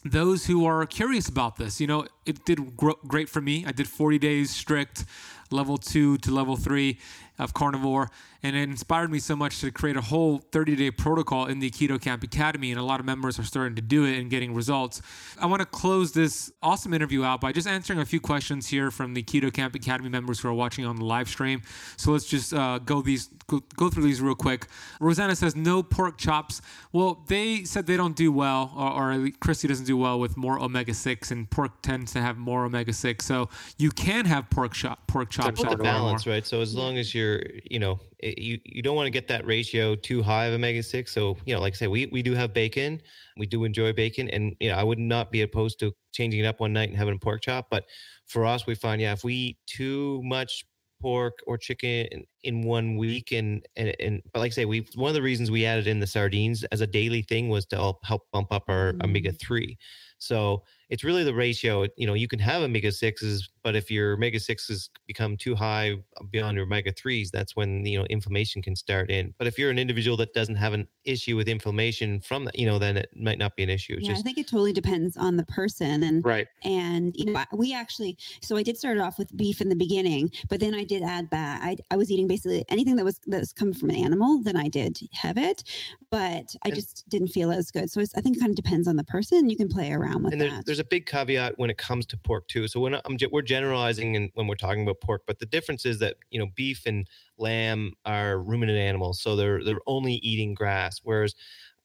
[0.05, 1.81] those who are curious about this.
[1.81, 3.65] You know, it did gr- great for me.
[3.65, 5.05] I did 40 days strict,
[5.51, 6.99] level two to level three
[7.39, 8.09] of carnivore
[8.41, 11.69] and it inspired me so much to create a whole 30 day protocol in the
[11.69, 12.71] Keto Camp Academy.
[12.71, 15.01] And a lot of members are starting to do it and getting results.
[15.39, 18.91] I want to close this awesome interview out by just answering a few questions here
[18.91, 21.61] from the Keto Camp Academy members who are watching on the live stream.
[21.97, 24.67] So let's just uh, go these go, go, through these real quick.
[25.01, 26.61] Rosanna says no pork chops.
[26.93, 30.59] Well, they said they don't do well, or, or Krissy doesn't do well with more
[30.59, 33.25] omega six, and pork tends to have more omega six.
[33.25, 35.61] So you can have pork chop pork chops.
[35.61, 36.45] It's a balance, right?
[36.45, 37.28] So as long as you're,
[37.69, 41.13] you know, you you don't want to get that ratio too high of omega six.
[41.13, 43.01] So you know, like I say, we we do have bacon.
[43.37, 46.45] We do enjoy bacon, and you know, I would not be opposed to changing it
[46.45, 47.67] up one night and having a pork chop.
[47.69, 47.85] But
[48.25, 50.65] for us, we find yeah, if we eat too much
[51.01, 54.87] pork or chicken in, in one week, and and and but like I say, we
[54.95, 57.93] one of the reasons we added in the sardines as a daily thing was to
[58.03, 59.03] help bump up our mm-hmm.
[59.03, 59.77] omega three.
[60.17, 61.85] So it's really the ratio.
[61.97, 65.91] You know, you can have omega sixes, but if your omega sixes become too high
[65.91, 69.33] uh, beyond your omega threes, that's when you know inflammation can start in.
[69.37, 72.65] But if you're an individual that doesn't have an issue with inflammation from that, you
[72.65, 73.93] know, then it might not be an issue.
[73.93, 76.47] It's yeah, just, I think it totally depends on the person, and right.
[76.63, 80.31] And you know, we actually, so I did start off with beef in the beginning,
[80.49, 81.61] but then I did add back.
[81.63, 84.41] I, I was eating basically anything that was that was coming from an animal.
[84.41, 85.63] Then I did have it,
[86.09, 87.91] but I and, just didn't feel as good.
[87.91, 89.51] So I think it kind of depends on the person.
[89.51, 90.65] You can play around with and that.
[90.65, 92.67] There's a big caveat when it comes to pork too.
[92.67, 95.99] So when I'm we're generalizing and when we're talking about pork, but the difference is
[95.99, 97.07] that you know beef and
[97.37, 101.35] lamb are ruminant animals, so they're they're only eating grass, whereas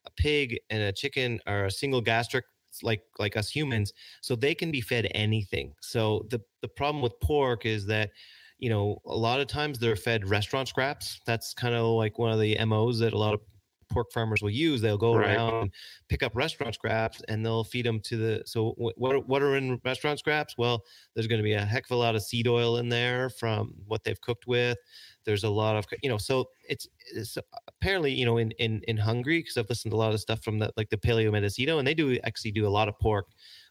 [0.07, 2.45] a pig and a chicken are a single gastric
[2.83, 5.73] like like us humans, so they can be fed anything.
[5.81, 8.11] So the the problem with pork is that
[8.59, 11.21] you know a lot of times they're fed restaurant scraps.
[11.27, 13.41] That's kind of like one of the MOs that a lot of
[13.95, 14.81] pork farmers will use.
[14.81, 15.37] They'll go right.
[15.37, 15.71] around and
[16.09, 18.43] pick up restaurant scraps and they'll feed them to the.
[18.45, 20.57] So what what are in restaurant scraps?
[20.59, 20.85] Well,
[21.15, 23.73] there's going to be a heck of a lot of seed oil in there from
[23.87, 24.77] what they've cooked with.
[25.25, 26.19] There's a lot of you know.
[26.19, 27.39] So it's, it's
[27.69, 30.43] apparently you know in in in Hungary because I've listened to a lot of stuff
[30.43, 33.29] from the like the Paleo Medicina and they do actually do a lot of pork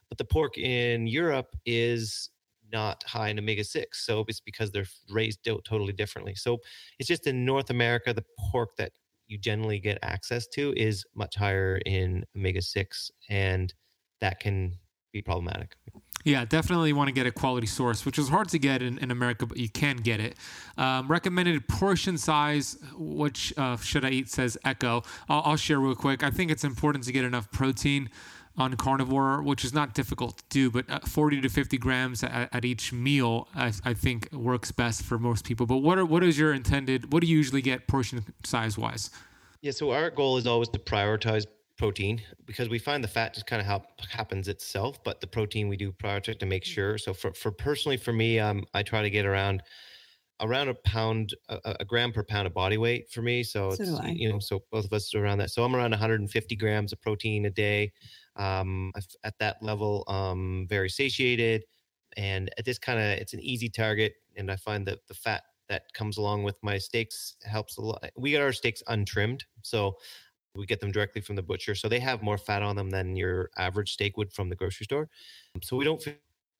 [0.08, 2.30] but the pork in Europe is
[2.72, 6.58] not high in omega 6 so it's because they're raised totally differently so
[6.98, 8.92] it's just in north america the pork that
[9.26, 13.72] you generally get access to is much higher in omega 6 and
[14.20, 14.72] that can
[15.12, 15.76] be problematic
[16.24, 19.10] yeah, definitely want to get a quality source, which is hard to get in, in
[19.10, 20.36] America, but you can get it.
[20.78, 25.02] Um, recommended portion size, which uh, should I eat, says Echo.
[25.28, 26.22] I'll, I'll share real quick.
[26.22, 28.08] I think it's important to get enough protein
[28.56, 32.48] on carnivore, which is not difficult to do, but uh, 40 to 50 grams at,
[32.52, 35.66] at each meal, I, I, think works best for most people.
[35.66, 37.12] But what are what is your intended?
[37.12, 39.10] What do you usually get portion size wise?
[39.60, 41.46] Yeah, so our goal is always to prioritize
[41.76, 45.68] protein because we find the fat just kind of help, happens itself, but the protein
[45.68, 46.74] we do prioritize to make mm.
[46.74, 46.98] sure.
[46.98, 49.62] So for, for personally for me, um, I try to get around
[50.40, 53.42] around a pound, a, a gram per pound of body weight for me.
[53.42, 55.50] So, so it's, you know, so both of us are around that.
[55.50, 57.92] So I'm around 150 grams of protein a day.
[58.36, 61.64] Um, at that level, um, very satiated,
[62.16, 64.14] and at this kind of, it's an easy target.
[64.36, 68.10] And I find that the fat that comes along with my steaks helps a lot.
[68.16, 69.96] We get our steaks untrimmed, so
[70.56, 73.16] we get them directly from the butcher, so they have more fat on them than
[73.16, 75.08] your average steak would from the grocery store.
[75.62, 76.02] So we don't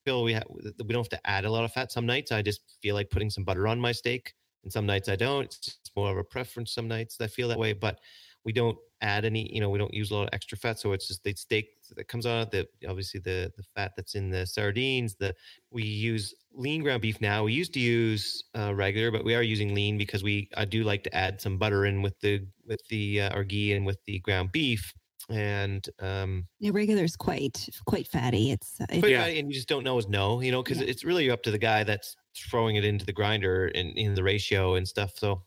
[0.04, 1.92] feel we have we don't have to add a lot of fat.
[1.92, 5.08] Some nights I just feel like putting some butter on my steak, and some nights
[5.08, 5.46] I don't.
[5.46, 6.72] It's more of a preference.
[6.72, 8.00] Some nights I feel that way, but
[8.44, 9.52] we don't add any.
[9.52, 11.68] You know, we don't use a lot of extra fat, so it's just the steak
[11.94, 12.50] that comes out.
[12.50, 15.14] The obviously the the fat that's in the sardines.
[15.14, 15.34] The
[15.70, 17.44] we use lean ground beef now.
[17.44, 20.82] We used to use uh, regular, but we are using lean because we I do
[20.84, 23.98] like to add some butter in with the with the uh, our ghee and with
[24.06, 24.92] the ground beef.
[25.30, 28.50] And um, yeah, regular is quite quite fatty.
[28.50, 29.22] It's, uh, quite yeah.
[29.22, 30.88] fatty, and you just don't know is no, you know, because yeah.
[30.88, 34.22] it's really up to the guy that's throwing it into the grinder and in the
[34.22, 35.12] ratio and stuff.
[35.16, 35.42] So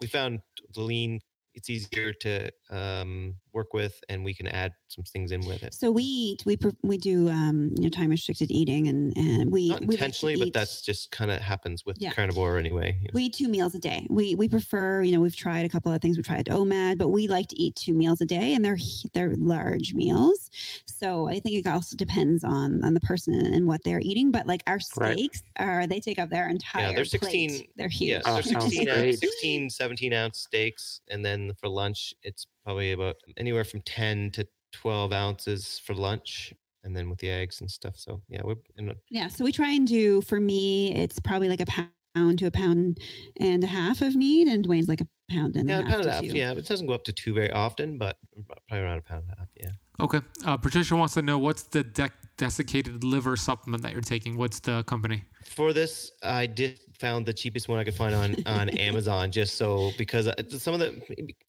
[0.00, 0.40] we found
[0.74, 1.20] the lean
[1.54, 5.74] it's easier to um, work with, and we can add some things in with it.
[5.74, 9.68] So we eat, we we do um, you know time restricted eating, and and we
[9.68, 12.12] not intentionally, we like but that's just kind of happens with yeah.
[12.12, 12.98] carnivore anyway.
[13.12, 14.06] We eat two meals a day.
[14.10, 16.16] We we prefer you know we've tried a couple of things.
[16.16, 18.78] We tried OMAD, but we like to eat two meals a day, and they're
[19.14, 20.50] they're large meals.
[20.86, 24.30] So I think it also depends on on the person and what they're eating.
[24.30, 25.66] But like our steaks right.
[25.66, 27.70] are they take up their entire yeah, they're 16 plate.
[27.76, 28.22] they're huge.
[28.24, 33.16] Yeah, they're 16, ounce, 16, 17 ounce steaks, and then for lunch it's probably about
[33.36, 36.52] anywhere from 10 to 12 ounces for lunch
[36.84, 37.94] and then with the eggs and stuff.
[37.96, 39.28] So yeah, we're a, yeah.
[39.28, 41.66] So we try and do for me, it's probably like a
[42.14, 42.98] pound to a pound
[43.38, 45.90] and a half of meat, and Dwayne's like a pound and yeah, a half.
[45.90, 46.24] Pound and a half.
[46.24, 49.24] Yeah, it doesn't go up to two very often, but uh, probably around a pound
[49.24, 49.48] and a half.
[49.56, 49.70] Yeah.
[50.00, 50.20] Okay.
[50.44, 54.36] Uh, Patricia wants to know what's the de- desiccated liver supplement that you're taking.
[54.36, 55.24] What's the company?
[55.44, 59.56] For this, I did found the cheapest one I could find on on Amazon just
[59.56, 60.90] so because uh, some of the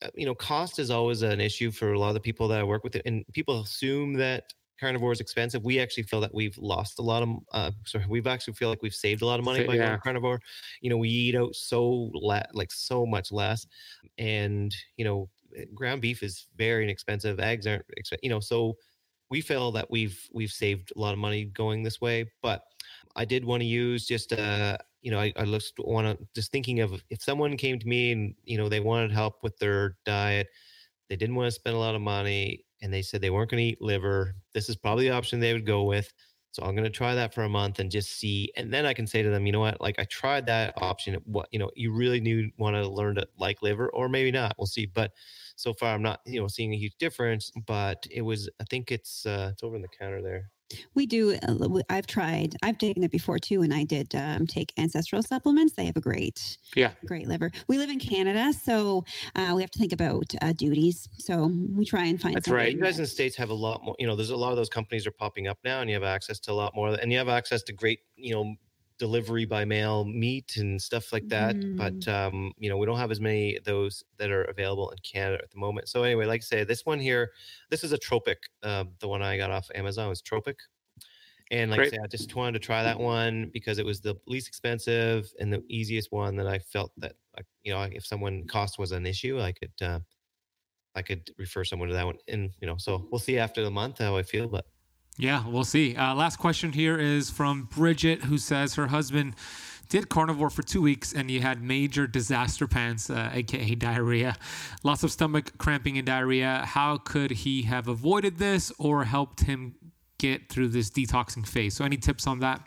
[0.01, 2.59] uh, you know cost is always an issue for a lot of the people that
[2.59, 5.63] I work with and people assume that carnivore is expensive.
[5.63, 8.81] We actually feel that we've lost a lot of uh sorry, we've actually feel like
[8.81, 9.87] we've saved a lot of money by yeah.
[9.87, 10.39] going carnivore.
[10.81, 13.67] You know, we eat out so le- like so much less
[14.17, 15.29] and you know
[15.73, 17.39] ground beef is very inexpensive.
[17.39, 17.85] Eggs aren't
[18.21, 18.77] you know, so
[19.29, 22.63] we feel that we've we've saved a lot of money going this way, but
[23.15, 26.51] I did want to use just uh you know, I, I just want to just
[26.51, 29.97] thinking of if someone came to me and you know they wanted help with their
[30.05, 30.47] diet,
[31.09, 33.63] they didn't want to spend a lot of money, and they said they weren't going
[33.63, 34.35] to eat liver.
[34.53, 36.13] This is probably the option they would go with.
[36.51, 38.93] So I'm going to try that for a month and just see, and then I
[38.93, 41.15] can say to them, you know what, like I tried that option.
[41.25, 44.55] What you know, you really need want to learn to like liver, or maybe not.
[44.57, 44.85] We'll see.
[44.85, 45.11] But
[45.55, 47.51] so far, I'm not you know seeing a huge difference.
[47.65, 50.49] But it was, I think it's uh, it's over in the counter there.
[50.93, 51.37] We do.
[51.47, 52.55] Uh, I've tried.
[52.63, 55.73] I've taken it before too, and I did um, take ancestral supplements.
[55.73, 57.51] They have a great, yeah, great liver.
[57.67, 61.07] We live in Canada, so uh, we have to think about uh, duties.
[61.17, 62.35] So we try and find.
[62.35, 62.73] That's right.
[62.73, 63.95] You guys in the states have a lot more.
[63.99, 66.03] You know, there's a lot of those companies are popping up now, and you have
[66.03, 68.55] access to a lot more, and you have access to great, you know,
[69.01, 71.55] delivery by mail meat and stuff like that.
[71.55, 71.75] Mm.
[71.75, 74.97] But um, you know, we don't have as many of those that are available in
[74.99, 75.89] Canada at the moment.
[75.89, 77.31] So anyway, like I say, this one here,
[77.71, 78.37] this is a Tropic.
[78.61, 80.59] Uh, the one I got off Amazon was Tropic.
[81.49, 81.93] And like Great.
[81.93, 85.33] I say, I just wanted to try that one because it was the least expensive
[85.39, 87.13] and the easiest one that I felt that,
[87.63, 89.99] you know, if someone cost was an issue, I could, uh,
[90.93, 92.17] I could refer someone to that one.
[92.27, 94.47] And you know, so we'll see after the month how I feel.
[94.47, 94.65] But
[95.17, 95.95] yeah, we'll see.
[95.95, 99.35] Uh, last question here is from Bridget, who says her husband
[99.91, 104.37] did carnivore for two weeks and he had major disaster pants, uh, aka diarrhea,
[104.83, 106.63] lots of stomach cramping and diarrhea.
[106.65, 109.75] How could he have avoided this or helped him
[110.17, 111.75] get through this detoxing phase?
[111.75, 112.61] So, any tips on that?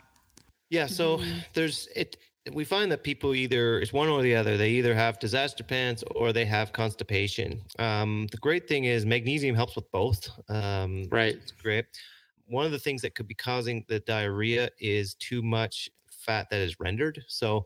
[0.69, 1.19] Yeah, so
[1.53, 2.17] there's it.
[2.53, 4.55] We find that people either it's one or the other.
[4.55, 7.59] They either have disaster pants or they have constipation.
[7.79, 10.29] Um, the great thing is magnesium helps with both.
[10.47, 11.85] Um, right, it's great
[12.47, 16.59] one of the things that could be causing the diarrhea is too much fat that
[16.59, 17.23] is rendered.
[17.27, 17.65] So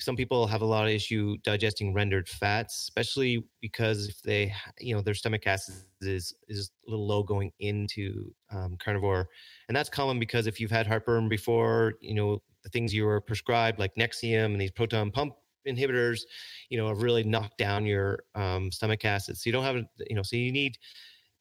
[0.00, 4.94] some people have a lot of issue digesting rendered fats, especially because if they, you
[4.94, 9.28] know, their stomach acid is is a little low going into um, carnivore,
[9.68, 13.20] and that's common because if you've had heartburn before, you know, the things you were
[13.20, 15.34] prescribed like Nexium and these proton pump
[15.66, 16.22] inhibitors,
[16.70, 19.36] you know, have really knocked down your um, stomach acid.
[19.36, 19.76] So you don't have,
[20.08, 20.78] you know, so you need.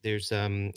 [0.03, 0.71] There's um,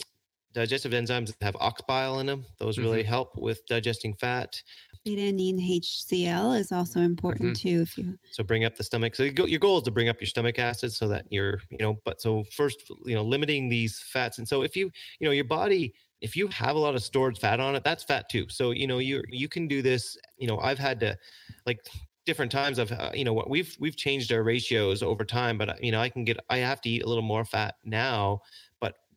[0.57, 2.45] digestive enzymes that have ox bile in them.
[2.59, 3.03] Those really Mm-hmm.
[3.03, 4.61] help with digesting fat.
[5.03, 7.55] Betaine HCl is also important Mm-hmm.
[7.55, 7.81] too.
[7.81, 9.15] If you So bring up the stomach.
[9.15, 11.59] So you go, your goal is to bring up your stomach acid so that you're,
[11.71, 14.37] you know, but so first, you know, limiting these fats.
[14.37, 17.37] And so if you, you know, your body, if you have a lot of stored
[17.37, 18.47] fat on it, that's fat too.
[18.49, 21.17] So, you know, you you can do this, you know, I've had to
[21.65, 21.79] like
[22.25, 25.81] different times I've, uh, you know, what we've, we've changed our ratios over time, but
[25.83, 28.66] you know, I can get, I have to eat a little more fat now, but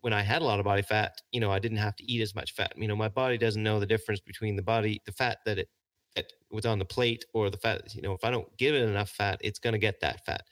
[0.00, 2.22] when I had a lot of body fat, you know, I didn't have to eat
[2.22, 2.72] as much fat.
[2.76, 5.68] You know, my body doesn't know the difference between the body, the fat that it
[6.16, 7.94] that was on the plate or the fat.
[7.94, 10.42] You know, if I don't give it enough fat, it's going to get that fat.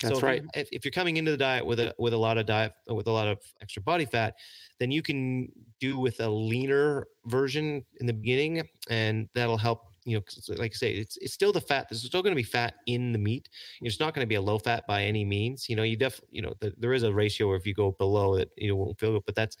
[0.00, 0.44] That's so right.
[0.54, 3.08] If, if you're coming into the diet with a with a lot of diet with
[3.08, 4.34] a lot of extra body fat,
[4.78, 5.50] then you can
[5.80, 9.87] do with a leaner version in the beginning, and that'll help.
[10.08, 11.88] You know, like I say, it's it's still the fat.
[11.88, 13.48] There's still going to be fat in the meat.
[13.82, 15.68] It's not going to be a low fat by any means.
[15.68, 17.92] You know, you def you know the, there is a ratio where if you go
[17.92, 19.24] below it, you won't feel it.
[19.26, 19.56] But that's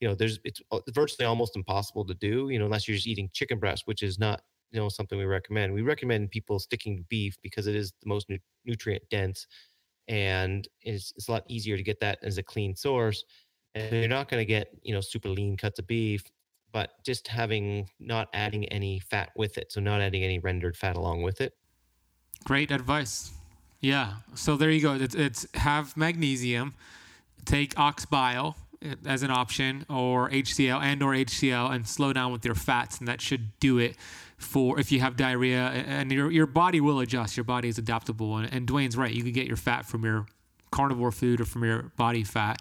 [0.00, 2.48] you know, there's it's virtually almost impossible to do.
[2.48, 5.24] You know, unless you're just eating chicken breast, which is not you know something we
[5.24, 5.72] recommend.
[5.72, 9.46] We recommend people sticking to beef because it is the most nu- nutrient dense,
[10.08, 13.24] and it's it's a lot easier to get that as a clean source.
[13.74, 16.24] And you're not going to get you know super lean cuts of beef,
[16.72, 20.96] but just having not adding any fat with it, so not adding any rendered fat
[20.96, 21.54] along with it.
[22.44, 23.32] Great advice.
[23.80, 24.14] Yeah.
[24.34, 24.94] So there you go.
[24.94, 26.74] It's, it's have magnesium,
[27.44, 28.56] take ox bile
[29.06, 33.08] as an option, or HCl and or HCl, and slow down with your fats, and
[33.08, 33.96] that should do it
[34.38, 35.60] for if you have diarrhea.
[35.60, 37.36] And your your body will adjust.
[37.36, 39.12] Your body is adaptable, and, and Dwayne's right.
[39.12, 40.26] You can get your fat from your
[40.70, 42.60] carnivore food or from your body fat.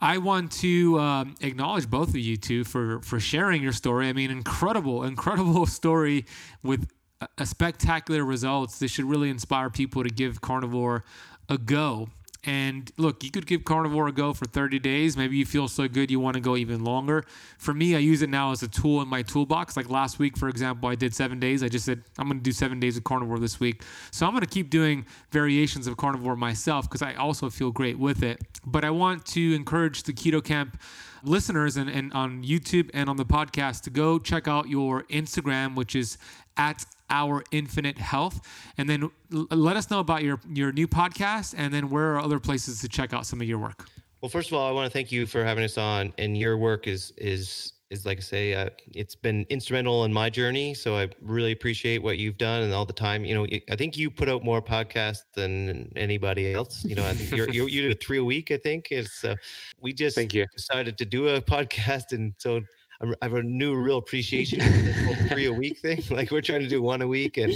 [0.00, 4.08] I want to um, acknowledge both of you two for for sharing your story.
[4.08, 6.24] I mean, incredible, incredible story
[6.62, 6.88] with
[7.20, 8.78] a, a spectacular results.
[8.78, 11.04] This should really inspire people to give carnivore
[11.48, 12.10] a go.
[12.48, 15.18] And look, you could give carnivore a go for 30 days.
[15.18, 17.26] Maybe you feel so good you want to go even longer.
[17.58, 19.76] For me, I use it now as a tool in my toolbox.
[19.76, 21.62] Like last week, for example, I did seven days.
[21.62, 23.82] I just said, I'm going to do seven days of carnivore this week.
[24.10, 27.98] So I'm going to keep doing variations of carnivore myself because I also feel great
[27.98, 28.40] with it.
[28.64, 30.80] But I want to encourage the Keto Kamp
[31.22, 35.74] listeners and, and on YouTube and on the podcast to go check out your Instagram,
[35.74, 36.16] which is
[36.56, 38.40] at our infinite health
[38.76, 42.20] and then l- let us know about your your new podcast and then where are
[42.20, 43.88] other places to check out some of your work
[44.20, 46.56] Well, first of all, I want to thank you for having us on, and your
[46.58, 50.74] work is is is like I say, uh, it's been instrumental in my journey.
[50.74, 53.24] So I really appreciate what you've done and all the time.
[53.24, 56.84] You know, I think you put out more podcasts than anybody else.
[56.84, 58.50] You know, I think you're, you're you did a three a week.
[58.50, 59.36] I think it's uh,
[59.80, 60.44] we just Thank you.
[60.54, 62.66] decided to do a podcast, and so I'm-
[63.00, 66.02] I have a new real appreciation for this whole three a week thing.
[66.10, 67.52] Like we're trying to do one a week, and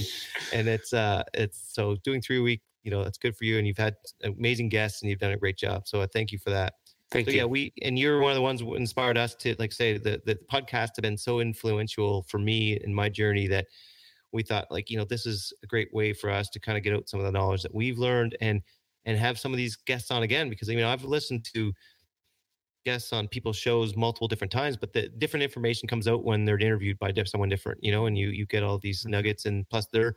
[0.52, 2.62] and it's uh it's so doing three a week.
[2.84, 5.36] You know, that's good for you, and you've had amazing guests, and you've done a
[5.36, 5.86] great job.
[5.86, 6.74] So I thank you for that.
[7.10, 9.72] thank So yeah, we and you're one of the ones who inspired us to like
[9.72, 13.66] say the the podcast have been so influential for me in my journey that
[14.32, 16.84] we thought like you know this is a great way for us to kind of
[16.84, 18.62] get out some of the knowledge that we've learned and
[19.04, 21.72] and have some of these guests on again because you know I've listened to
[22.84, 26.58] guests on people's shows multiple different times but the different information comes out when they're
[26.58, 29.86] interviewed by someone different you know and you you get all these nuggets and plus
[29.92, 30.14] they're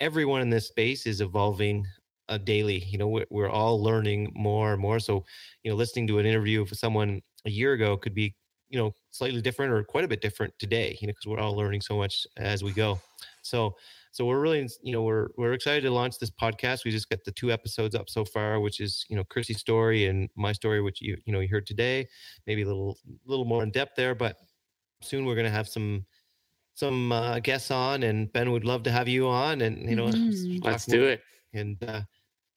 [0.00, 1.86] everyone in this space is evolving
[2.28, 4.98] uh, daily you know we're, we're all learning more and more.
[4.98, 5.24] So
[5.62, 8.34] you know listening to an interview of someone a year ago could be
[8.68, 11.56] you know slightly different or quite a bit different today you know because we're all
[11.56, 13.00] learning so much as we go.
[13.42, 13.76] So
[14.16, 16.84] so we're really you know we're we're excited to launch this podcast.
[16.84, 20.06] We just got the two episodes up so far which is you know krissy's story
[20.06, 22.08] and my story which you you know you heard today.
[22.46, 22.96] Maybe a little
[23.26, 24.36] little more in depth there but
[25.02, 26.06] soon we're going to have some
[26.74, 30.06] some uh, guests on and ben would love to have you on and you know
[30.08, 30.64] Mhm.
[30.64, 31.20] let's do it.
[31.52, 32.02] And uh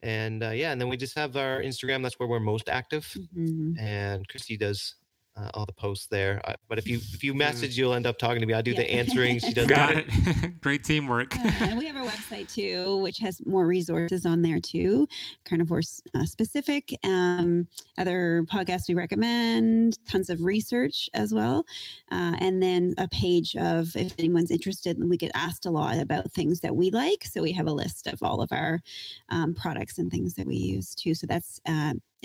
[0.02, 2.04] and uh, yeah and then we just have our instagram.
[2.04, 3.06] That's where we're most active.
[3.36, 3.78] Mhm.
[3.80, 4.96] and Krissy does
[5.40, 6.42] uh, all the posts there.
[6.46, 8.54] Uh, but if you if you message, you'll end up talking to me.
[8.54, 9.40] I do the answering.
[9.40, 10.06] She does got that.
[10.08, 14.42] it great teamwork Uh, and we have our website too, which has more resources on
[14.42, 15.08] there too,
[15.46, 16.94] carnivore s- uh, specific.
[17.04, 17.68] Um,
[17.98, 21.66] other podcasts we recommend, tons of research as well,
[22.12, 24.98] uh, and then a page of if anyone's interested.
[25.00, 28.08] We get asked a lot about things that we like, so we have a list
[28.08, 28.82] of all of our
[29.30, 31.14] um, products and things that we use too.
[31.14, 31.60] So that's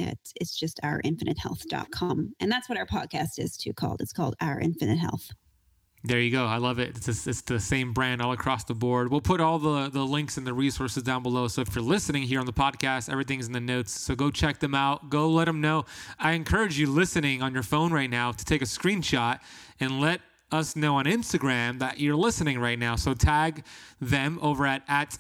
[0.01, 2.35] uh, it, it's just ourinfinitehealth.com.
[2.41, 4.01] And that's what our podcast is too called.
[4.01, 5.31] It's called Our Infinite Health.
[6.07, 6.45] There you go.
[6.45, 6.91] I love it.
[6.91, 9.11] It's, just, it's the same brand all across the board.
[9.11, 11.49] We'll put all the, the links and the resources down below.
[11.49, 13.93] So if you're listening here on the podcast, everything's in the notes.
[13.93, 15.09] So go check them out.
[15.09, 15.87] Go let them know.
[16.19, 19.41] I encourage you listening on your phone right now to take a screenshot
[19.81, 20.21] and let
[20.53, 22.97] us know on Instagram that you're listening right now.
[22.97, 23.65] So tag
[23.99, 25.17] them over at, at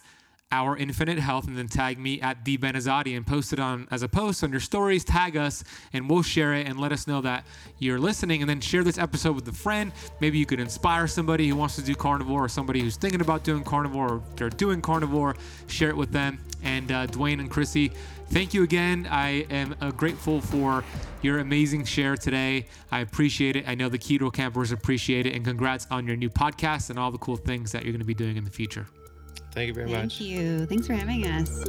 [0.53, 3.89] our infinite health and then tag me at the Ben Azadi and post it on
[3.91, 5.05] as a post on your stories.
[5.05, 7.45] Tag us and we'll share it and let us know that
[7.79, 8.41] you're listening.
[8.41, 9.91] And then share this episode with a friend.
[10.21, 13.43] Maybe you could inspire somebody who wants to do carnivore or somebody who's thinking about
[13.43, 15.35] doing carnivore or they're doing carnivore.
[15.67, 16.39] Share it with them.
[16.63, 17.93] And uh, Dwayne and Krissy,
[18.29, 19.09] thank you again.
[19.11, 20.85] I am uh, grateful for
[21.21, 22.67] your amazing share today.
[22.93, 23.69] I appreciate it.
[23.69, 25.35] I know the keto campers appreciate it.
[25.35, 28.07] And congrats on your new podcast and all the cool things that you're going to
[28.07, 28.87] be doing in the future.
[29.55, 30.19] Thank you very Thank much.
[30.19, 30.67] Thank you.
[30.67, 31.65] Thanks for having us.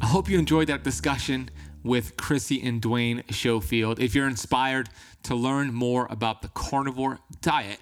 [0.00, 1.50] I hope you enjoyed that discussion
[1.84, 4.00] with Krissy and Dwayne Schofield.
[4.00, 4.88] If you're inspired
[5.24, 7.80] to learn more about the carnivore diet,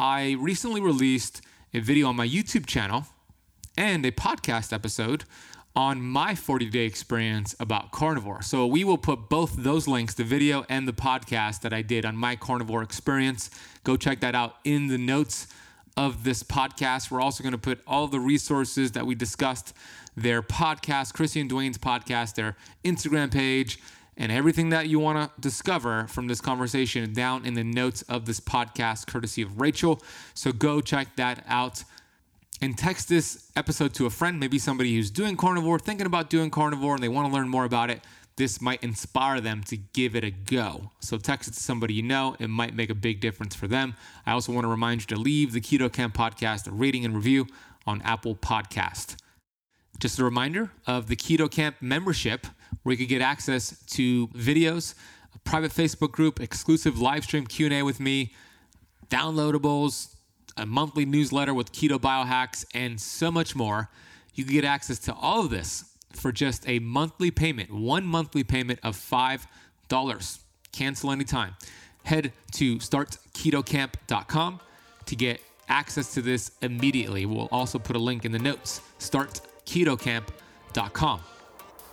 [0.00, 1.40] I recently released
[1.72, 3.06] a video on my YouTube channel
[3.76, 5.24] and a podcast episode
[5.78, 8.42] on my 40 day experience about carnivore.
[8.42, 12.04] So we will put both those links, the video and the podcast that I did
[12.04, 13.48] on my carnivore experience.
[13.84, 15.46] Go check that out in the notes
[15.96, 17.12] of this podcast.
[17.12, 19.72] We're also going to put all the resources that we discussed
[20.16, 23.78] their podcast, Krissy and Dwayne's podcast, their Instagram page,
[24.16, 28.26] and everything that you want to discover from this conversation down in the notes of
[28.26, 30.02] this podcast, courtesy of Rachel.
[30.34, 31.84] So go check that out
[32.60, 36.50] and text this episode to a friend, maybe somebody who's doing carnivore, thinking about doing
[36.50, 38.00] carnivore, and they want to learn more about it.
[38.36, 40.92] This might inspire them to give it a go.
[41.00, 42.36] So text it to somebody you know.
[42.38, 43.94] It might make a big difference for them.
[44.26, 47.14] I also want to remind you to leave the Keto Kamp podcast a rating and
[47.14, 47.46] review
[47.86, 49.16] on Apple Podcast.
[49.98, 52.46] Just a reminder of the Keto Kamp membership,
[52.82, 54.94] where you can get access to videos,
[55.34, 58.32] a private Facebook group, exclusive live stream Q&A with me,
[59.08, 60.14] downloadables,
[60.58, 63.88] a monthly newsletter with keto biohacks, and so much more.
[64.34, 68.44] You can get access to all of this for just a monthly payment, one monthly
[68.44, 70.38] payment of $5.
[70.72, 71.56] Cancel anytime.
[72.04, 74.60] Head to startketokamp.com
[75.06, 77.26] to get access to this immediately.
[77.26, 78.80] We'll also put a link in the notes.
[78.98, 81.20] Startketokamp.com.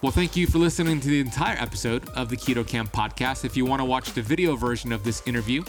[0.05, 3.43] Well, thank you for listening to the entire episode of the Keto Kamp podcast.
[3.43, 5.63] If you want to watch the video version of this interview,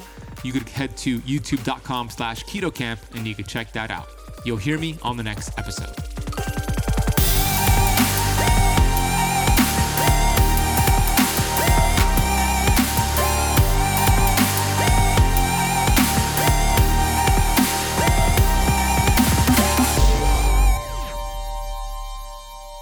[0.44, 4.08] you could head to youtube.com slash ketokamp and you could check that out.
[4.44, 5.96] You'll hear me on the next episode.